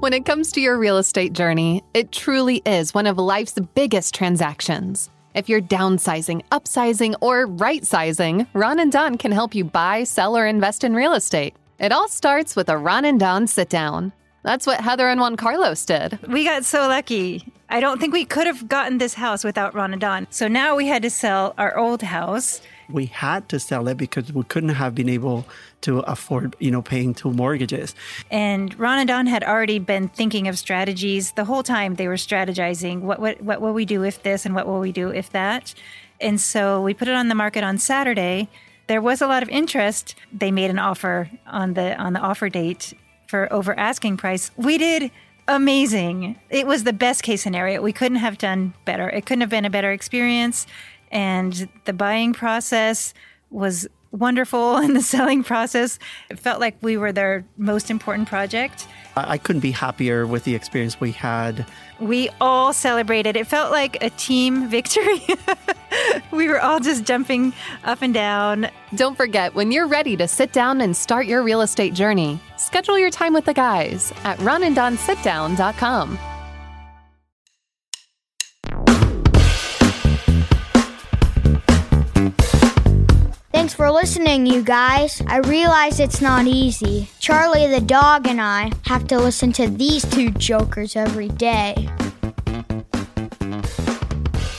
When 0.00 0.12
it 0.12 0.26
comes 0.26 0.52
to 0.52 0.60
your 0.60 0.76
real 0.76 0.98
estate 0.98 1.32
journey, 1.32 1.82
it 1.94 2.12
truly 2.12 2.60
is 2.66 2.92
one 2.92 3.06
of 3.06 3.16
life's 3.16 3.58
biggest 3.74 4.14
transactions. 4.14 5.08
If 5.34 5.48
you're 5.48 5.62
downsizing, 5.62 6.42
upsizing, 6.52 7.14
or 7.20 7.46
right 7.46 7.84
sizing, 7.84 8.46
Ron 8.52 8.78
and 8.78 8.92
Don 8.92 9.16
can 9.16 9.32
help 9.32 9.54
you 9.54 9.64
buy, 9.64 10.04
sell, 10.04 10.36
or 10.36 10.46
invest 10.46 10.84
in 10.84 10.94
real 10.94 11.14
estate. 11.14 11.54
It 11.80 11.90
all 11.90 12.06
starts 12.06 12.54
with 12.54 12.68
a 12.68 12.76
Ron 12.76 13.04
and 13.04 13.18
Don 13.18 13.46
sit 13.46 13.68
down. 13.70 14.12
That's 14.44 14.66
what 14.66 14.82
Heather 14.82 15.08
and 15.08 15.18
Juan 15.18 15.36
Carlos 15.36 15.84
did. 15.86 16.18
We 16.28 16.44
got 16.44 16.66
so 16.66 16.86
lucky. 16.86 17.50
I 17.70 17.80
don't 17.80 17.98
think 17.98 18.12
we 18.12 18.26
could 18.26 18.46
have 18.46 18.68
gotten 18.68 18.98
this 18.98 19.14
house 19.14 19.42
without 19.42 19.74
Ron 19.74 19.92
and 19.92 20.00
Don. 20.00 20.26
So 20.28 20.48
now 20.48 20.76
we 20.76 20.86
had 20.86 21.00
to 21.02 21.08
sell 21.08 21.54
our 21.56 21.76
old 21.78 22.02
house. 22.02 22.60
We 22.90 23.06
had 23.06 23.48
to 23.48 23.58
sell 23.58 23.88
it 23.88 23.96
because 23.96 24.34
we 24.34 24.44
couldn't 24.44 24.68
have 24.68 24.94
been 24.94 25.08
able 25.08 25.46
to 25.80 26.00
afford, 26.00 26.56
you 26.60 26.70
know, 26.70 26.82
paying 26.82 27.14
two 27.14 27.32
mortgages. 27.32 27.94
And 28.30 28.78
Ron 28.78 28.98
and 28.98 29.08
Don 29.08 29.26
had 29.26 29.42
already 29.42 29.78
been 29.78 30.08
thinking 30.10 30.46
of 30.46 30.58
strategies 30.58 31.32
the 31.32 31.46
whole 31.46 31.62
time. 31.62 31.94
They 31.94 32.06
were 32.06 32.16
strategizing 32.16 33.00
what 33.00 33.20
what 33.20 33.40
what 33.40 33.62
will 33.62 33.72
we 33.72 33.86
do 33.86 34.04
if 34.04 34.22
this 34.22 34.44
and 34.44 34.54
what 34.54 34.66
will 34.66 34.80
we 34.80 34.92
do 34.92 35.08
if 35.08 35.30
that. 35.30 35.74
And 36.20 36.38
so 36.38 36.82
we 36.82 36.92
put 36.92 37.08
it 37.08 37.14
on 37.14 37.28
the 37.28 37.34
market 37.34 37.64
on 37.64 37.78
Saturday. 37.78 38.50
There 38.88 39.00
was 39.00 39.22
a 39.22 39.26
lot 39.26 39.42
of 39.42 39.48
interest. 39.48 40.14
They 40.30 40.50
made 40.50 40.70
an 40.70 40.78
offer 40.78 41.30
on 41.46 41.72
the 41.72 41.96
on 41.96 42.12
the 42.12 42.20
offer 42.20 42.50
date 42.50 42.92
for 43.26 43.52
over 43.52 43.78
asking 43.78 44.16
price. 44.16 44.50
We 44.56 44.78
did 44.78 45.10
amazing. 45.48 46.38
It 46.50 46.66
was 46.66 46.84
the 46.84 46.92
best 46.92 47.22
case 47.22 47.42
scenario. 47.42 47.82
We 47.82 47.92
couldn't 47.92 48.18
have 48.18 48.38
done 48.38 48.74
better. 48.84 49.08
It 49.08 49.26
couldn't 49.26 49.42
have 49.42 49.50
been 49.50 49.64
a 49.64 49.70
better 49.70 49.92
experience. 49.92 50.66
And 51.10 51.68
the 51.84 51.92
buying 51.92 52.32
process 52.32 53.14
was 53.50 53.86
wonderful 54.14 54.76
in 54.84 54.94
the 54.94 55.02
selling 55.02 55.42
process. 55.42 55.98
It 56.30 56.38
felt 56.38 56.60
like 56.60 56.76
we 56.80 56.96
were 56.96 57.12
their 57.12 57.44
most 57.56 57.90
important 57.90 58.28
project. 58.28 58.86
I, 59.16 59.32
I 59.32 59.38
couldn't 59.38 59.60
be 59.60 59.72
happier 59.72 60.26
with 60.26 60.44
the 60.44 60.54
experience 60.54 61.00
we 61.00 61.12
had. 61.12 61.66
we 62.00 62.30
all 62.40 62.72
celebrated. 62.72 63.36
It 63.36 63.46
felt 63.46 63.70
like 63.70 64.02
a 64.02 64.10
team 64.10 64.68
victory. 64.76 65.22
We 66.32 66.48
were 66.48 66.60
all 66.60 66.80
just 66.80 67.04
jumping 67.04 67.52
up 67.84 68.02
and 68.02 68.12
down. 68.12 68.68
Don't 68.96 69.16
forget, 69.16 69.54
when 69.54 69.70
you're 69.70 69.86
ready 69.86 70.16
to 70.16 70.26
sit 70.26 70.52
down 70.52 70.80
and 70.80 70.96
start 70.96 71.26
your 71.26 71.42
real 71.42 71.60
estate 71.60 71.94
journey, 71.94 72.40
schedule 72.56 72.98
your 72.98 73.10
time 73.10 73.32
with 73.32 73.44
the 73.44 73.54
guys 73.54 74.12
at 74.24 74.38
ronanddonsitdown.com. 74.38 76.18
Thanks 83.64 83.72
for 83.72 83.90
listening, 83.90 84.44
you 84.44 84.62
guys. 84.62 85.22
I 85.26 85.38
realize 85.38 85.98
it's 85.98 86.20
not 86.20 86.46
easy. 86.46 87.08
Charlie 87.18 87.66
the 87.66 87.80
dog 87.80 88.26
and 88.26 88.38
I 88.38 88.70
have 88.84 89.06
to 89.06 89.18
listen 89.18 89.54
to 89.54 89.68
these 89.68 90.04
two 90.04 90.32
jokers 90.32 90.96
every 90.96 91.28
day. 91.28 91.88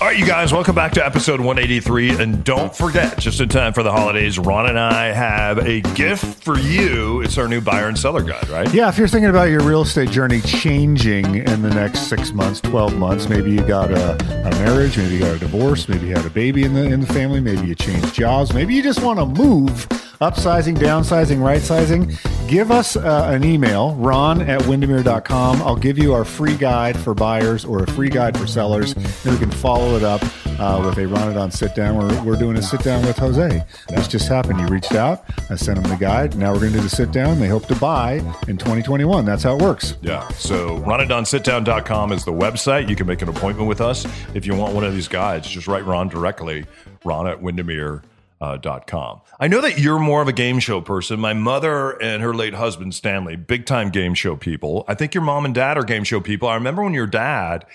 All 0.06 0.12
right, 0.12 0.20
you 0.20 0.28
guys, 0.28 0.54
welcome 0.54 0.76
back 0.76 0.92
to 0.92 1.04
episode 1.04 1.40
183. 1.40 2.22
And 2.22 2.44
don't 2.44 2.76
forget, 2.76 3.18
just 3.18 3.42
in 3.42 3.50
time 3.50 3.74
for 3.74 3.82
the 3.82 3.92
holidays, 3.92 4.38
Ron 4.38 4.68
and 4.68 4.80
I 4.80 5.06
have 5.06 5.58
a 5.58 5.82
gift 5.82 6.44
for 6.44 6.60
you. 6.60 7.22
It's 7.22 7.40
our 7.40 7.48
new 7.48 7.60
buyer 7.60 7.88
and 7.88 7.98
seller 7.98 8.22
guide, 8.22 8.48
right? 8.50 8.72
Yeah, 8.72 8.88
if 8.88 9.00
you're 9.00 9.08
thinking 9.08 9.32
about 9.32 9.50
your 9.50 9.64
real 9.64 9.82
estate 9.82 10.12
journey 10.12 10.42
changing 10.42 11.38
in 11.38 11.64
the 11.64 11.72
next 11.72 12.02
six 12.02 12.34
months, 12.34 12.62
12 12.62 12.96
months, 13.00 13.28
maybe 13.28 13.50
you 13.50 13.62
got 13.62 13.90
a, 13.90 14.12
a 14.46 14.52
marriage, 14.64 14.96
maybe 14.96 15.16
you 15.16 15.22
got 15.22 15.38
a 15.38 15.40
divorce, 15.40 15.90
maybe 15.90 16.06
you 16.06 16.16
had 16.16 16.24
a 16.28 16.30
baby 16.30 16.66
in 16.66 16.76
the 16.76 16.84
in 16.84 17.00
the 17.00 17.08
family, 17.08 17.40
maybe 17.40 17.68
you 17.68 17.74
changed 17.74 18.14
jobs, 18.14 18.54
maybe 18.54 18.76
you 18.76 18.84
just 18.84 19.02
want 19.02 19.18
to 19.18 19.26
move, 19.26 19.88
upsizing, 20.22 20.76
downsizing, 20.78 21.42
right 21.42 21.62
sizing, 21.62 22.16
give 22.48 22.72
us 22.72 22.96
uh, 22.96 23.30
an 23.32 23.44
email, 23.44 23.96
ron 23.96 24.42
at 24.42 24.62
windermere.com. 24.62 25.62
I'll 25.62 25.76
give 25.76 25.98
you 25.98 26.14
our 26.14 26.26
free 26.26 26.56
guide 26.56 26.98
for 26.98 27.14
buyers 27.14 27.66
or 27.66 27.84
a 27.84 27.88
free 27.88 28.10
guide 28.10 28.38
for 28.38 28.48
sellers, 28.48 28.94
and 28.94 29.34
we 29.34 29.38
can 29.38 29.52
follow 29.52 29.96
it 29.96 30.04
up 30.04 30.24
uh, 30.60 30.82
with 30.86 30.98
a 30.98 31.08
Ron 31.08 31.32
it 31.32 31.38
on 31.38 31.52
sit 31.52 31.76
down. 31.76 31.98
We're, 31.98 32.24
we're 32.24 32.36
doing 32.36 32.58
a 32.58 32.62
sit 32.62 32.82
down 32.82 33.06
with 33.06 33.18
Jose. 33.18 33.64
This 33.90 34.08
just 34.08 34.28
happened. 34.28 34.60
He 34.60 34.66
reached 34.68 34.94
out, 34.94 35.26
I 35.50 35.56
sent 35.56 35.78
him 35.78 35.84
the 35.84 35.98
guide. 35.98 36.36
Now 36.36 36.54
we're 36.54 36.60
going 36.60 36.72
to 36.74 36.78
do 36.78 36.84
the 36.84 36.90
sit 36.90 37.12
down. 37.12 37.40
They 37.40 37.48
hope 37.48 37.68
to 37.68 37.76
buy 37.76 38.14
in 38.48 38.58
2021. 38.58 39.26
That's 39.26 39.44
how 39.44 39.56
it 39.56 39.62
works. 39.62 39.96
Yeah. 40.02 40.28
So 40.30 40.78
ronanddonsitdown.com 40.80 42.12
is 42.12 42.26
the 42.26 42.34
website. 42.34 42.90
You 42.90 42.96
can 42.96 43.08
make 43.08 43.22
an 43.22 43.30
appointment 43.30 43.68
with 43.68 43.82
us. 43.82 44.06
If 44.34 44.46
you 44.46 44.56
want 44.56 44.74
one 44.74 44.84
of 44.84 44.94
these 44.94 45.08
guides, 45.08 45.48
just 45.48 45.68
write 45.68 45.86
Ron 45.86 46.08
directly, 46.08 46.66
ron 47.04 47.28
at 47.28 47.42
windermere. 47.42 48.02
Uh, 48.42 48.58
dot 48.58 48.86
com. 48.86 49.22
I 49.40 49.48
know 49.48 49.62
that 49.62 49.80
you're 49.80 49.98
more 49.98 50.22
of 50.22 50.28
a 50.28 50.34
game 50.34 50.60
show 50.60 50.82
person. 50.82 51.22
My 51.22 51.34
mother 51.34 51.92
and 52.02 52.22
her 52.22 52.34
late 52.34 52.54
husband 52.54 52.94
Stanley, 52.94 53.38
big 53.38 53.66
time 53.66 53.90
game 53.92 54.14
show 54.14 54.36
people. 54.36 54.84
I 54.90 54.94
think 54.94 55.14
your 55.14 55.24
mom 55.24 55.46
and 55.46 55.56
dad 55.56 55.78
are 55.78 55.86
game 55.86 56.04
show 56.04 56.20
people. 56.20 56.50
I 56.50 56.56
remember 56.56 56.84
when 56.84 56.94
your 56.94 57.08
dad 57.08 57.66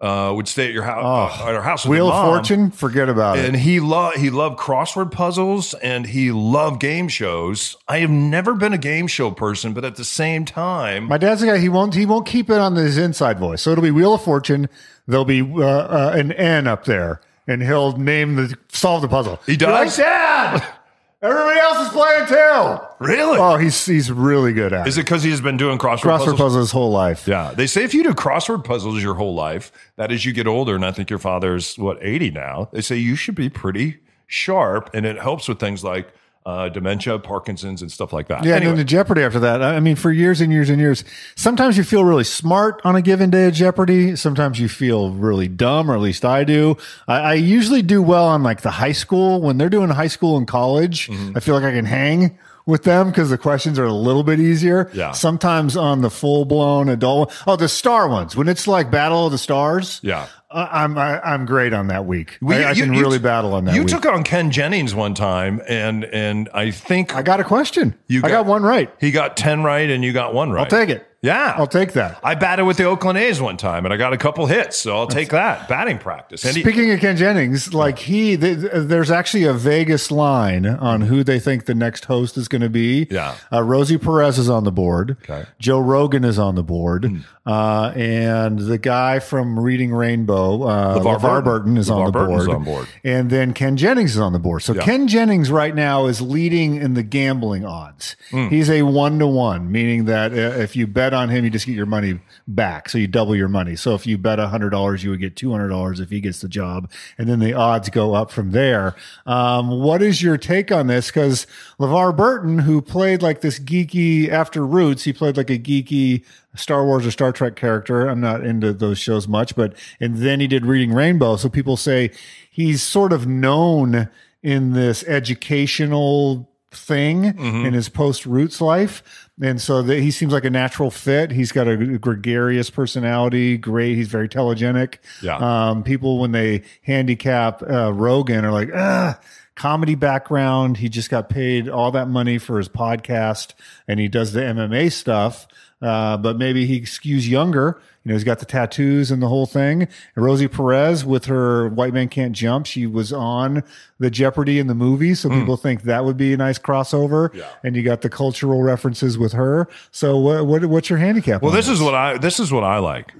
uh, 0.00 0.32
would 0.34 0.48
stay 0.48 0.66
at 0.66 0.72
your 0.72 0.82
house, 0.82 1.40
at 1.40 1.54
our 1.54 1.62
house 1.62 1.84
with 1.84 1.92
Wheel 1.92 2.10
of 2.10 2.24
Fortune, 2.24 2.72
forget 2.72 3.08
about 3.08 3.36
and 3.36 3.46
it. 3.46 3.48
And 3.50 3.56
he 3.58 3.78
loved 3.78 4.16
he 4.18 4.28
loved 4.28 4.58
crossword 4.58 5.12
puzzles 5.12 5.72
and 5.74 6.04
he 6.06 6.32
loved 6.32 6.80
game 6.80 7.08
shows. 7.08 7.76
I 7.86 7.98
have 7.98 8.10
never 8.10 8.54
been 8.54 8.72
a 8.72 8.78
game 8.78 9.06
show 9.06 9.30
person, 9.30 9.72
but 9.72 9.84
at 9.84 9.94
the 9.94 10.04
same 10.04 10.44
time, 10.44 11.04
My 11.04 11.18
dad's 11.18 11.42
a 11.42 11.46
guy. 11.46 11.58
He 11.58 11.68
won't. 11.68 11.94
He 11.94 12.06
won't 12.06 12.26
keep 12.26 12.50
it 12.50 12.58
on 12.58 12.74
his 12.74 12.98
inside 12.98 13.38
voice. 13.38 13.62
So 13.62 13.70
it'll 13.70 13.82
be 13.82 13.92
Wheel 13.92 14.14
of 14.14 14.22
Fortune. 14.22 14.68
There'll 15.06 15.24
be 15.24 15.42
uh, 15.42 15.64
uh, 15.64 16.12
an 16.16 16.32
N 16.32 16.66
up 16.66 16.84
there, 16.84 17.20
and 17.48 17.60
he'll 17.62 17.96
name 17.96 18.36
the 18.36 18.56
solve 18.68 19.02
the 19.02 19.08
puzzle. 19.08 19.40
He 19.46 19.54
You're 19.56 19.70
like. 19.72 19.92
Dad. 19.96 20.64
Everybody 21.20 21.58
else 21.58 21.78
is 21.88 21.92
playing 21.92 22.26
too. 22.28 22.78
really, 23.00 23.38
Oh, 23.40 23.56
he's 23.56 23.84
he's 23.84 24.08
really 24.12 24.52
good 24.52 24.72
at 24.72 24.86
is 24.86 24.96
it. 24.98 25.00
because 25.00 25.24
he's 25.24 25.40
been 25.40 25.56
doing 25.56 25.76
crossword, 25.76 26.02
Crossword 26.02 26.18
puzzles? 26.18 26.38
puzzle 26.38 26.60
his 26.60 26.70
whole 26.70 26.92
life. 26.92 27.26
Yeah, 27.26 27.52
they 27.56 27.66
say 27.66 27.82
if 27.82 27.92
you 27.92 28.04
do 28.04 28.10
crossword 28.14 28.62
puzzles 28.62 29.02
your 29.02 29.14
whole 29.14 29.34
life, 29.34 29.72
that 29.96 30.12
as 30.12 30.24
you 30.24 30.32
get 30.32 30.46
older, 30.46 30.76
and 30.76 30.84
I 30.86 30.92
think 30.92 31.10
your 31.10 31.18
father's 31.18 31.76
what 31.76 31.98
eighty 32.02 32.30
now, 32.30 32.68
they 32.72 32.80
say 32.82 32.94
you 32.98 33.16
should 33.16 33.34
be 33.34 33.48
pretty 33.48 33.96
sharp, 34.28 34.90
and 34.94 35.04
it 35.04 35.18
helps 35.18 35.48
with 35.48 35.58
things 35.58 35.82
like 35.82 36.06
uh, 36.48 36.70
dementia, 36.70 37.18
Parkinson's, 37.18 37.82
and 37.82 37.92
stuff 37.92 38.10
like 38.10 38.28
that. 38.28 38.42
Yeah, 38.42 38.54
anyway, 38.54 38.70
and 38.70 38.70
then 38.70 38.76
the 38.78 38.84
Jeopardy 38.84 39.20
after 39.20 39.38
that. 39.40 39.60
I 39.60 39.80
mean, 39.80 39.96
for 39.96 40.10
years 40.10 40.40
and 40.40 40.50
years 40.50 40.70
and 40.70 40.80
years, 40.80 41.04
sometimes 41.34 41.76
you 41.76 41.84
feel 41.84 42.04
really 42.04 42.24
smart 42.24 42.80
on 42.84 42.96
a 42.96 43.02
given 43.02 43.28
day 43.28 43.48
of 43.48 43.52
Jeopardy. 43.52 44.16
Sometimes 44.16 44.58
you 44.58 44.66
feel 44.66 45.10
really 45.10 45.46
dumb, 45.46 45.90
or 45.90 45.94
at 45.94 46.00
least 46.00 46.24
I 46.24 46.44
do. 46.44 46.78
I, 47.06 47.18
I 47.18 47.34
usually 47.34 47.82
do 47.82 48.00
well 48.00 48.24
on 48.24 48.42
like 48.42 48.62
the 48.62 48.70
high 48.70 48.92
school 48.92 49.42
when 49.42 49.58
they're 49.58 49.68
doing 49.68 49.90
high 49.90 50.06
school 50.06 50.38
and 50.38 50.48
college. 50.48 51.08
Mm-hmm. 51.08 51.36
I 51.36 51.40
feel 51.40 51.54
like 51.54 51.64
I 51.64 51.72
can 51.72 51.84
hang 51.84 52.38
with 52.68 52.84
them 52.84 53.08
because 53.08 53.30
the 53.30 53.38
questions 53.38 53.78
are 53.78 53.84
a 53.86 53.92
little 53.92 54.22
bit 54.22 54.38
easier. 54.38 54.90
Yeah. 54.92 55.12
Sometimes 55.12 55.74
on 55.76 56.02
the 56.02 56.10
full 56.10 56.44
blown 56.44 56.88
adult, 56.90 57.32
oh, 57.46 57.56
the 57.56 57.66
star 57.68 58.08
ones 58.08 58.36
when 58.36 58.46
it's 58.46 58.68
like 58.68 58.90
Battle 58.90 59.24
of 59.26 59.32
the 59.32 59.38
Stars. 59.38 59.98
Yeah. 60.04 60.26
I'm 60.50 60.96
I, 60.96 61.20
I'm 61.20 61.44
great 61.46 61.72
on 61.72 61.88
that 61.88 62.04
week. 62.06 62.38
Well, 62.40 62.58
I, 62.58 62.68
I 62.70 62.72
you- 62.72 62.84
can 62.84 62.94
you- 62.94 63.00
really 63.00 63.18
battle 63.18 63.52
on 63.54 63.64
that. 63.64 63.74
You 63.74 63.80
week. 63.82 63.88
took 63.90 64.06
on 64.06 64.22
Ken 64.22 64.50
Jennings 64.50 64.94
one 64.94 65.14
time, 65.14 65.60
and 65.68 66.04
and 66.06 66.48
I 66.54 66.70
think 66.70 67.14
I 67.16 67.22
got 67.22 67.40
a 67.40 67.44
question. 67.44 67.94
You 68.06 68.20
I 68.24 68.28
got 68.28 68.46
one 68.46 68.62
right. 68.62 68.90
He 69.00 69.10
got 69.10 69.36
ten 69.36 69.62
right, 69.62 69.88
and 69.90 70.04
you 70.04 70.12
got 70.12 70.32
one 70.34 70.50
right. 70.50 70.60
I'll 70.62 70.66
take 70.70 70.88
it. 70.90 71.06
Yeah. 71.20 71.54
I'll 71.56 71.66
take 71.66 71.94
that. 71.94 72.20
I 72.22 72.34
batted 72.36 72.64
with 72.64 72.76
the 72.76 72.84
Oakland 72.84 73.18
A's 73.18 73.40
one 73.40 73.56
time 73.56 73.84
and 73.84 73.92
I 73.92 73.96
got 73.96 74.12
a 74.12 74.16
couple 74.16 74.46
hits, 74.46 74.76
so 74.78 74.96
I'll 74.96 75.08
take 75.08 75.30
that. 75.30 75.68
Batting 75.68 75.98
practice. 75.98 76.44
And 76.44 76.54
he- 76.54 76.62
Speaking 76.62 76.92
of 76.92 77.00
Ken 77.00 77.16
Jennings, 77.16 77.74
like 77.74 77.98
he, 77.98 78.36
th- 78.36 78.60
th- 78.60 78.72
there's 78.74 79.10
actually 79.10 79.44
a 79.44 79.52
Vegas 79.52 80.10
line 80.12 80.64
on 80.64 81.00
who 81.02 81.24
they 81.24 81.40
think 81.40 81.64
the 81.64 81.74
next 81.74 82.04
host 82.04 82.36
is 82.36 82.46
going 82.46 82.62
to 82.62 82.68
be. 82.70 83.08
Yeah. 83.10 83.34
uh, 83.52 83.62
Rosie 83.64 83.98
Perez 83.98 84.38
is 84.38 84.48
on 84.48 84.62
the 84.64 84.70
board. 84.70 85.16
Okay. 85.24 85.44
Joe 85.58 85.80
Rogan 85.80 86.22
is 86.24 86.38
on 86.38 86.54
the 86.54 86.62
board, 86.62 87.10
uh, 87.46 87.92
and 87.96 88.58
the 88.60 88.78
guy 88.78 89.18
from 89.18 89.58
Reading 89.58 89.92
Rainbow, 89.92 90.62
uh, 90.62 90.98
LeVar 91.00 91.18
LeVar, 91.18 91.44
Burton. 91.44 91.76
Is 91.78 91.90
on 91.90 92.00
LeVar 92.02 92.06
the 92.06 92.12
Burton's 92.12 92.46
board. 92.46 92.56
on 92.56 92.64
board. 92.64 92.88
and 93.02 93.30
then 93.30 93.54
Ken 93.54 93.76
Jennings 93.76 94.12
is 94.14 94.20
on 94.20 94.32
the 94.32 94.38
board. 94.38 94.62
So 94.62 94.74
Yeah. 94.74 94.82
Ken 94.82 95.08
Jennings 95.08 95.50
right 95.50 95.74
now 95.74 96.06
is 96.06 96.20
leading 96.20 96.76
in 96.76 96.94
the 96.94 97.02
gambling 97.02 97.64
odds. 97.64 98.14
Hmm. 98.30 98.48
He's 98.48 98.70
a 98.70 98.82
one 98.82 99.18
to 99.18 99.26
one, 99.26 99.72
meaning 99.72 100.04
that 100.04 100.32
uh, 100.32 100.36
if 100.62 100.76
you 100.76 100.86
bet 100.86 101.07
on 101.14 101.28
him, 101.28 101.44
you 101.44 101.50
just 101.50 101.66
get 101.66 101.74
your 101.74 101.86
money 101.86 102.20
back. 102.46 102.88
So 102.88 102.98
you 102.98 103.06
double 103.06 103.36
your 103.36 103.48
money. 103.48 103.76
So 103.76 103.94
if 103.94 104.06
you 104.06 104.18
bet 104.18 104.38
hundred 104.38 104.70
dollars, 104.70 105.02
you 105.04 105.10
would 105.10 105.20
get 105.20 105.36
two 105.36 105.50
hundred 105.50 105.68
dollars 105.68 106.00
if 106.00 106.10
he 106.10 106.20
gets 106.20 106.40
the 106.40 106.48
job, 106.48 106.90
and 107.16 107.28
then 107.28 107.38
the 107.38 107.54
odds 107.54 107.88
go 107.90 108.14
up 108.14 108.30
from 108.30 108.52
there. 108.52 108.94
Um, 109.26 109.80
what 109.80 110.02
is 110.02 110.22
your 110.22 110.36
take 110.36 110.70
on 110.72 110.86
this? 110.86 111.08
Because 111.08 111.46
LeVar 111.78 112.16
Burton, 112.16 112.60
who 112.60 112.80
played 112.80 113.22
like 113.22 113.40
this 113.40 113.58
geeky 113.58 114.28
after 114.28 114.66
Roots, 114.66 115.04
he 115.04 115.12
played 115.12 115.36
like 115.36 115.50
a 115.50 115.58
geeky 115.58 116.24
Star 116.54 116.84
Wars 116.84 117.06
or 117.06 117.10
Star 117.10 117.32
Trek 117.32 117.56
character. 117.56 118.08
I'm 118.08 118.20
not 118.20 118.44
into 118.44 118.72
those 118.72 118.98
shows 118.98 119.28
much, 119.28 119.54
but 119.54 119.74
and 120.00 120.18
then 120.18 120.40
he 120.40 120.46
did 120.46 120.66
Reading 120.66 120.92
Rainbow. 120.92 121.36
So 121.36 121.48
people 121.48 121.76
say 121.76 122.10
he's 122.50 122.82
sort 122.82 123.12
of 123.12 123.26
known 123.26 124.08
in 124.42 124.72
this 124.72 125.04
educational 125.04 126.48
thing 126.70 127.24
in 127.64 127.74
his 127.74 127.88
post 127.88 128.26
roots 128.26 128.60
life. 128.60 129.27
And 129.40 129.60
so 129.60 129.82
that 129.82 130.00
he 130.00 130.10
seems 130.10 130.32
like 130.32 130.44
a 130.44 130.50
natural 130.50 130.90
fit. 130.90 131.30
He's 131.30 131.52
got 131.52 131.68
a 131.68 131.76
gregarious 131.76 132.70
personality. 132.70 133.56
Great. 133.56 133.94
He's 133.94 134.08
very 134.08 134.28
telegenic. 134.28 134.96
Yeah. 135.22 135.36
Um, 135.36 135.84
people, 135.84 136.18
when 136.18 136.32
they 136.32 136.62
handicap 136.82 137.62
uh, 137.62 137.92
Rogan, 137.92 138.44
are 138.44 138.52
like, 138.52 138.70
ah, 138.74 139.20
comedy 139.58 139.96
background. 139.96 140.76
He 140.76 140.88
just 140.88 141.10
got 141.10 141.28
paid 141.28 141.68
all 141.68 141.90
that 141.90 142.08
money 142.08 142.38
for 142.38 142.58
his 142.58 142.68
podcast 142.68 143.54
and 143.88 143.98
he 143.98 144.06
does 144.06 144.32
the 144.32 144.40
MMA 144.40 144.92
stuff. 144.92 145.48
Uh, 145.82 146.16
but 146.16 146.38
maybe 146.38 146.64
he 146.64 146.80
skews 146.82 147.28
younger. 147.28 147.80
You 148.04 148.10
know, 148.10 148.14
he's 148.14 148.24
got 148.24 148.38
the 148.38 148.46
tattoos 148.46 149.10
and 149.10 149.20
the 149.20 149.28
whole 149.28 149.46
thing. 149.46 149.82
And 149.82 150.24
Rosie 150.24 150.48
Perez 150.48 151.04
with 151.04 151.26
her 151.26 151.68
White 151.68 151.92
Man 151.92 152.08
Can't 152.08 152.32
Jump, 152.32 152.66
she 152.66 152.86
was 152.86 153.12
on 153.12 153.62
the 153.98 154.10
Jeopardy 154.10 154.58
in 154.58 154.68
the 154.68 154.74
movie. 154.74 155.14
So 155.14 155.28
people 155.28 155.56
think 155.56 155.82
that 155.82 156.04
would 156.04 156.16
be 156.16 156.32
a 156.32 156.36
nice 156.36 156.58
crossover. 156.58 157.34
Yeah. 157.34 157.48
And 157.62 157.76
you 157.76 157.82
got 157.82 158.02
the 158.02 158.08
cultural 158.08 158.62
references 158.62 159.18
with 159.18 159.32
her. 159.32 159.68
So 159.90 160.18
what, 160.18 160.46
what 160.46 160.64
what's 160.66 160.88
your 160.88 160.98
handicap? 160.98 161.42
Well, 161.42 161.50
on 161.50 161.56
this 161.56 161.68
is 161.68 161.80
what 161.80 161.94
I 161.94 162.16
this 162.18 162.40
is 162.40 162.52
what 162.52 162.64
I 162.64 162.78
like. 162.78 163.12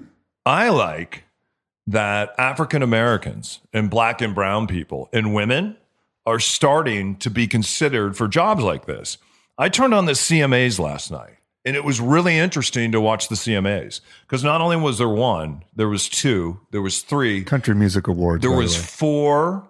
I 0.46 0.68
like 0.70 1.24
that 1.88 2.34
African 2.38 2.82
Americans 2.82 3.60
and 3.72 3.90
black 3.90 4.20
and 4.20 4.34
brown 4.34 4.66
people 4.66 5.08
and 5.12 5.34
women 5.34 5.76
are 6.28 6.38
starting 6.38 7.16
to 7.16 7.30
be 7.30 7.46
considered 7.46 8.16
for 8.16 8.28
jobs 8.28 8.62
like 8.62 8.84
this. 8.84 9.16
I 9.56 9.70
turned 9.70 9.94
on 9.94 10.04
the 10.04 10.12
CMAs 10.12 10.78
last 10.78 11.10
night 11.10 11.38
and 11.64 11.74
it 11.74 11.84
was 11.84 12.00
really 12.02 12.36
interesting 12.36 12.92
to 12.92 13.00
watch 13.00 13.28
the 13.28 13.34
CMAs 13.34 14.02
because 14.22 14.44
not 14.44 14.60
only 14.60 14.76
was 14.76 14.98
there 14.98 15.08
one, 15.08 15.64
there 15.74 15.88
was 15.88 16.06
two, 16.08 16.60
there 16.70 16.82
was 16.82 17.00
three, 17.00 17.42
Country 17.42 17.74
Music 17.74 18.06
Awards. 18.08 18.42
there 18.42 18.50
by 18.50 18.56
the 18.56 18.62
was 18.62 18.76
four 18.76 19.66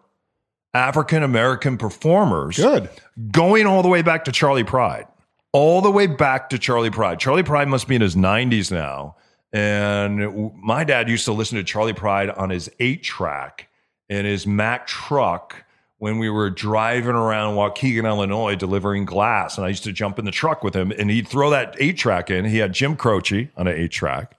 African 0.75 1.23
American 1.23 1.79
performers 1.79 2.57
good. 2.57 2.91
going 3.31 3.67
all 3.67 3.83
the 3.83 3.89
way 3.89 4.03
back 4.03 4.25
to 4.25 4.33
Charley 4.33 4.65
Pride, 4.65 5.07
all 5.53 5.81
the 5.81 5.93
way 5.93 6.09
back 6.09 6.51
to 6.51 6.59
Charley 6.59 6.91
Pride. 6.91 7.21
Charley 7.21 7.45
Pride 7.45 7.69
must 7.69 7.87
be 7.87 7.95
in 7.95 8.03
his 8.03 8.17
90s 8.17 8.73
now. 8.73 9.15
And 9.53 10.53
my 10.61 10.83
dad 10.83 11.09
used 11.09 11.25
to 11.25 11.33
listen 11.33 11.57
to 11.57 11.65
Charley 11.65 11.95
Pride 11.95 12.31
on 12.31 12.51
his 12.51 12.69
eight 12.81 13.05
track 13.05 13.69
in 14.09 14.25
his 14.25 14.47
Mack 14.47 14.87
truck 14.87 15.65
when 15.99 16.19
we 16.19 16.31
were 16.31 16.49
driving 16.49 17.11
around 17.11 17.57
Waukegan, 17.57 18.07
Illinois, 18.07 18.55
delivering 18.55 19.05
glass. 19.05 19.57
And 19.59 19.67
I 19.67 19.69
used 19.69 19.85
to 19.85 19.93
jump 19.93 20.19
in 20.19 20.25
the 20.25 20.31
truck 20.31 20.63
with 20.63 20.75
him 20.75 20.93
and 20.93 21.11
he'd 21.11 21.29
throw 21.29 21.51
that 21.51 21.75
eight 21.79 21.99
track 21.99 22.31
in. 22.31 22.45
He 22.45 22.59
had 22.59 22.73
Jim 22.73 22.97
Croce 22.97 23.51
on 23.57 23.67
an 23.67 23.77
eight 23.77 23.91
track. 23.91 24.37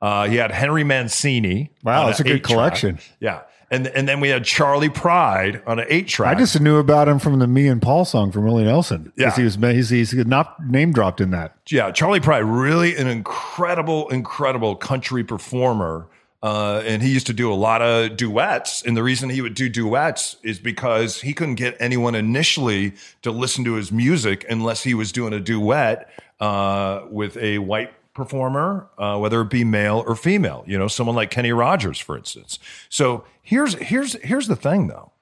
Uh, 0.00 0.28
he 0.28 0.36
had 0.36 0.52
Henry 0.52 0.84
Mancini. 0.84 1.70
Wow, 1.82 2.06
that's 2.06 2.20
a 2.20 2.24
good 2.24 2.44
collection. 2.44 2.98
Yeah. 3.20 3.42
And, 3.70 3.86
and 3.88 4.08
then 4.08 4.20
we 4.20 4.28
had 4.28 4.44
Charley 4.44 4.88
Pride 4.88 5.62
on 5.66 5.78
an 5.78 5.86
eight 5.90 6.08
track. 6.08 6.34
I 6.34 6.38
just 6.38 6.58
knew 6.60 6.78
about 6.78 7.08
him 7.08 7.18
from 7.18 7.38
the 7.38 7.46
Me 7.46 7.66
and 7.66 7.82
Paul 7.82 8.04
song 8.04 8.32
from 8.32 8.44
Willie 8.44 8.64
Nelson. 8.64 9.12
Yeah. 9.16 9.34
he 9.34 9.42
was 9.42 9.56
he's, 9.56 9.90
he's 9.90 10.14
not 10.14 10.64
name 10.66 10.92
dropped 10.92 11.20
in 11.20 11.30
that. 11.32 11.54
yeah, 11.68 11.90
Charley 11.90 12.20
Pride, 12.20 12.44
really 12.44 12.96
an 12.96 13.08
incredible, 13.08 14.08
incredible 14.08 14.74
country 14.76 15.22
performer. 15.22 16.06
Uh, 16.42 16.82
and 16.84 17.02
he 17.02 17.12
used 17.12 17.26
to 17.26 17.32
do 17.32 17.52
a 17.52 17.54
lot 17.54 17.82
of 17.82 18.16
duets. 18.16 18.82
And 18.82 18.96
the 18.96 19.02
reason 19.02 19.28
he 19.28 19.40
would 19.40 19.54
do 19.54 19.68
duets 19.68 20.36
is 20.42 20.58
because 20.58 21.20
he 21.20 21.32
couldn't 21.34 21.56
get 21.56 21.76
anyone 21.80 22.14
initially 22.14 22.94
to 23.22 23.32
listen 23.32 23.64
to 23.64 23.74
his 23.74 23.90
music 23.90 24.46
unless 24.48 24.84
he 24.84 24.94
was 24.94 25.10
doing 25.10 25.32
a 25.32 25.40
duet 25.40 26.08
uh, 26.40 27.02
with 27.10 27.36
a 27.38 27.58
white 27.58 27.92
performer, 28.14 28.88
uh, 28.98 29.16
whether 29.18 29.40
it 29.40 29.50
be 29.50 29.64
male 29.64 30.04
or 30.06 30.14
female. 30.14 30.64
You 30.66 30.78
know, 30.78 30.88
someone 30.88 31.16
like 31.16 31.30
Kenny 31.30 31.52
Rogers, 31.52 31.98
for 31.98 32.16
instance. 32.16 32.58
So 32.88 33.24
here's 33.42 33.74
here's 33.74 34.14
here's 34.22 34.46
the 34.48 34.56
thing, 34.56 34.88
though. 34.88 35.12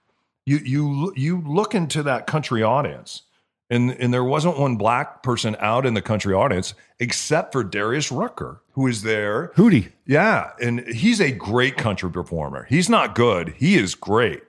You 0.44 0.58
you 0.58 1.12
you 1.16 1.42
look 1.46 1.74
into 1.74 2.02
that 2.04 2.26
country 2.26 2.62
audience, 2.62 3.22
and 3.70 3.90
and 3.92 4.12
there 4.12 4.24
wasn't 4.24 4.58
one 4.58 4.76
black 4.76 5.22
person 5.22 5.56
out 5.58 5.86
in 5.86 5.94
the 5.94 6.02
country 6.02 6.34
audience 6.34 6.74
except 6.98 7.52
for 7.52 7.64
Darius 7.64 8.10
Rucker, 8.10 8.60
who 8.72 8.86
is 8.86 9.02
there. 9.02 9.48
Hootie. 9.56 9.92
Yeah, 10.06 10.52
and 10.60 10.86
he's 10.88 11.20
a 11.20 11.32
great 11.32 11.76
country 11.76 12.10
performer. 12.10 12.66
He's 12.68 12.88
not 12.88 13.14
good. 13.14 13.54
He 13.56 13.76
is 13.76 13.94
great. 13.94 14.42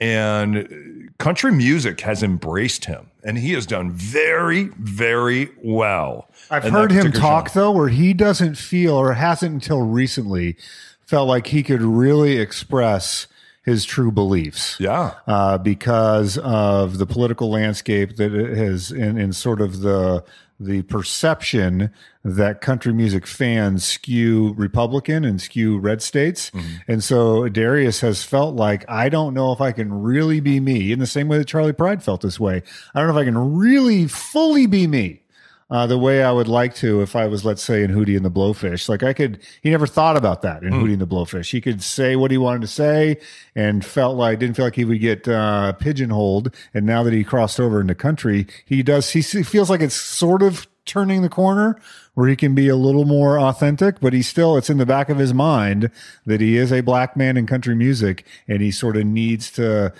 And 0.00 0.58
uh, 0.58 1.22
country 1.22 1.50
music 1.50 2.00
has 2.02 2.22
embraced 2.22 2.84
him, 2.84 3.10
and 3.24 3.36
he 3.36 3.52
has 3.54 3.66
done 3.66 3.90
very, 3.90 4.64
very 4.78 5.50
well. 5.62 6.28
I've 6.50 6.64
heard 6.64 6.92
him 6.92 7.10
talk 7.10 7.48
genre. 7.48 7.60
though, 7.60 7.72
where 7.72 7.88
he 7.88 8.14
doesn't 8.14 8.56
feel 8.56 8.94
or 8.94 9.14
hasn't 9.14 9.54
until 9.54 9.82
recently 9.82 10.56
felt 11.04 11.26
like 11.26 11.48
he 11.48 11.62
could 11.64 11.82
really 11.82 12.38
express 12.38 13.26
his 13.68 13.84
true 13.84 14.10
beliefs. 14.10 14.76
Yeah. 14.80 15.14
uh, 15.26 15.58
because 15.58 16.38
of 16.38 16.98
the 16.98 17.06
political 17.06 17.50
landscape 17.50 18.16
that 18.16 18.34
it 18.34 18.56
has 18.56 18.90
in, 18.90 19.18
in 19.18 19.32
sort 19.32 19.60
of 19.60 19.80
the 19.80 20.24
the 20.60 20.82
perception 20.82 21.88
that 22.24 22.60
country 22.60 22.92
music 22.92 23.28
fans 23.28 23.84
skew 23.84 24.54
Republican 24.56 25.24
and 25.24 25.40
skew 25.40 25.78
red 25.78 26.02
states. 26.02 26.50
And 26.88 27.04
so 27.04 27.48
Darius 27.48 28.00
has 28.00 28.24
felt 28.24 28.56
like, 28.56 28.84
I 28.88 29.08
don't 29.08 29.34
know 29.34 29.52
if 29.52 29.60
I 29.60 29.70
can 29.70 29.92
really 29.92 30.40
be 30.40 30.58
me 30.58 30.90
in 30.90 30.98
the 30.98 31.06
same 31.06 31.28
way 31.28 31.38
that 31.38 31.46
Charley 31.46 31.72
Pride 31.72 32.02
felt 32.02 32.22
this 32.22 32.40
way. 32.40 32.64
I 32.92 32.98
don't 32.98 33.06
know 33.06 33.16
if 33.16 33.22
I 33.22 33.24
can 33.24 33.56
really 33.56 34.08
fully 34.08 34.66
be 34.66 34.88
me 34.88 35.22
uh, 35.70 35.86
the 35.86 35.98
way 35.98 36.22
I 36.22 36.32
would 36.32 36.48
like 36.48 36.74
to 36.76 37.02
if 37.02 37.14
I 37.14 37.26
was, 37.26 37.44
let's 37.44 37.62
say, 37.62 37.82
in 37.82 37.90
Hootie 37.90 38.16
and 38.16 38.24
the 38.24 38.30
Blowfish. 38.30 38.88
Like 38.88 39.02
I 39.02 39.12
could, 39.12 39.40
he 39.62 39.70
never 39.70 39.86
thought 39.86 40.16
about 40.16 40.42
that 40.42 40.62
in 40.62 40.72
Hootie 40.72 40.92
and 40.92 41.00
the 41.00 41.06
Blowfish. 41.06 41.50
He 41.50 41.60
could 41.60 41.82
say 41.82 42.16
what 42.16 42.30
he 42.30 42.38
wanted 42.38 42.62
to 42.62 42.68
say 42.68 43.18
and 43.54 43.84
felt 43.84 44.16
like, 44.16 44.38
didn't 44.38 44.56
feel 44.56 44.64
like 44.64 44.76
he 44.76 44.86
would 44.86 45.00
get 45.00 45.28
uh, 45.28 45.72
pigeonholed. 45.72 46.54
And 46.72 46.86
now 46.86 47.02
that 47.02 47.12
he 47.12 47.22
crossed 47.22 47.60
over 47.60 47.80
into 47.80 47.94
country, 47.94 48.46
he 48.64 48.82
does, 48.82 49.10
he 49.10 49.20
feels 49.22 49.68
like 49.68 49.82
it's 49.82 49.94
sort 49.94 50.42
of 50.42 50.66
turning 50.86 51.20
the 51.20 51.28
corner 51.28 51.78
where 52.14 52.28
he 52.28 52.34
can 52.34 52.54
be 52.54 52.68
a 52.68 52.74
little 52.74 53.04
more 53.04 53.38
authentic, 53.38 54.00
but 54.00 54.12
he 54.12 54.22
still, 54.22 54.56
it's 54.56 54.70
in 54.70 54.78
the 54.78 54.86
back 54.86 55.10
of 55.10 55.18
his 55.18 55.34
mind 55.34 55.90
that 56.26 56.40
he 56.40 56.56
is 56.56 56.72
a 56.72 56.80
black 56.80 57.16
man 57.16 57.36
in 57.36 57.46
country 57.46 57.74
music 57.74 58.26
and 58.48 58.62
he 58.62 58.70
sort 58.70 58.96
of 58.96 59.04
needs 59.04 59.50
to 59.52 59.92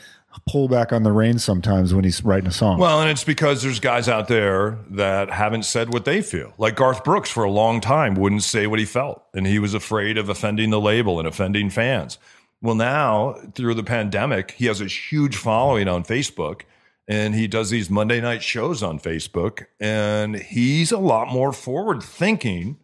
pull 0.46 0.68
back 0.68 0.92
on 0.92 1.02
the 1.02 1.12
reins 1.12 1.44
sometimes 1.44 1.94
when 1.94 2.04
he's 2.04 2.22
writing 2.24 2.48
a 2.48 2.52
song. 2.52 2.78
Well, 2.78 3.00
and 3.00 3.10
it's 3.10 3.24
because 3.24 3.62
there's 3.62 3.80
guys 3.80 4.08
out 4.08 4.28
there 4.28 4.78
that 4.90 5.30
haven't 5.30 5.64
said 5.64 5.92
what 5.92 6.04
they 6.04 6.22
feel. 6.22 6.52
Like 6.58 6.76
Garth 6.76 7.04
Brooks, 7.04 7.30
for 7.30 7.44
a 7.44 7.50
long 7.50 7.80
time, 7.80 8.14
wouldn't 8.14 8.42
say 8.42 8.66
what 8.66 8.78
he 8.78 8.84
felt, 8.84 9.22
and 9.34 9.46
he 9.46 9.58
was 9.58 9.74
afraid 9.74 10.18
of 10.18 10.28
offending 10.28 10.70
the 10.70 10.80
label 10.80 11.18
and 11.18 11.26
offending 11.26 11.70
fans. 11.70 12.18
Well, 12.60 12.74
now 12.74 13.34
through 13.54 13.74
the 13.74 13.84
pandemic, 13.84 14.52
he 14.52 14.66
has 14.66 14.80
a 14.80 14.86
huge 14.86 15.36
following 15.36 15.86
on 15.88 16.02
Facebook, 16.04 16.62
and 17.06 17.34
he 17.34 17.46
does 17.46 17.70
these 17.70 17.88
Monday 17.88 18.20
night 18.20 18.42
shows 18.42 18.82
on 18.82 18.98
Facebook, 18.98 19.66
and 19.80 20.36
he's 20.36 20.92
a 20.92 20.98
lot 20.98 21.28
more 21.28 21.52
forward 21.52 22.02
thinking, 22.02 22.78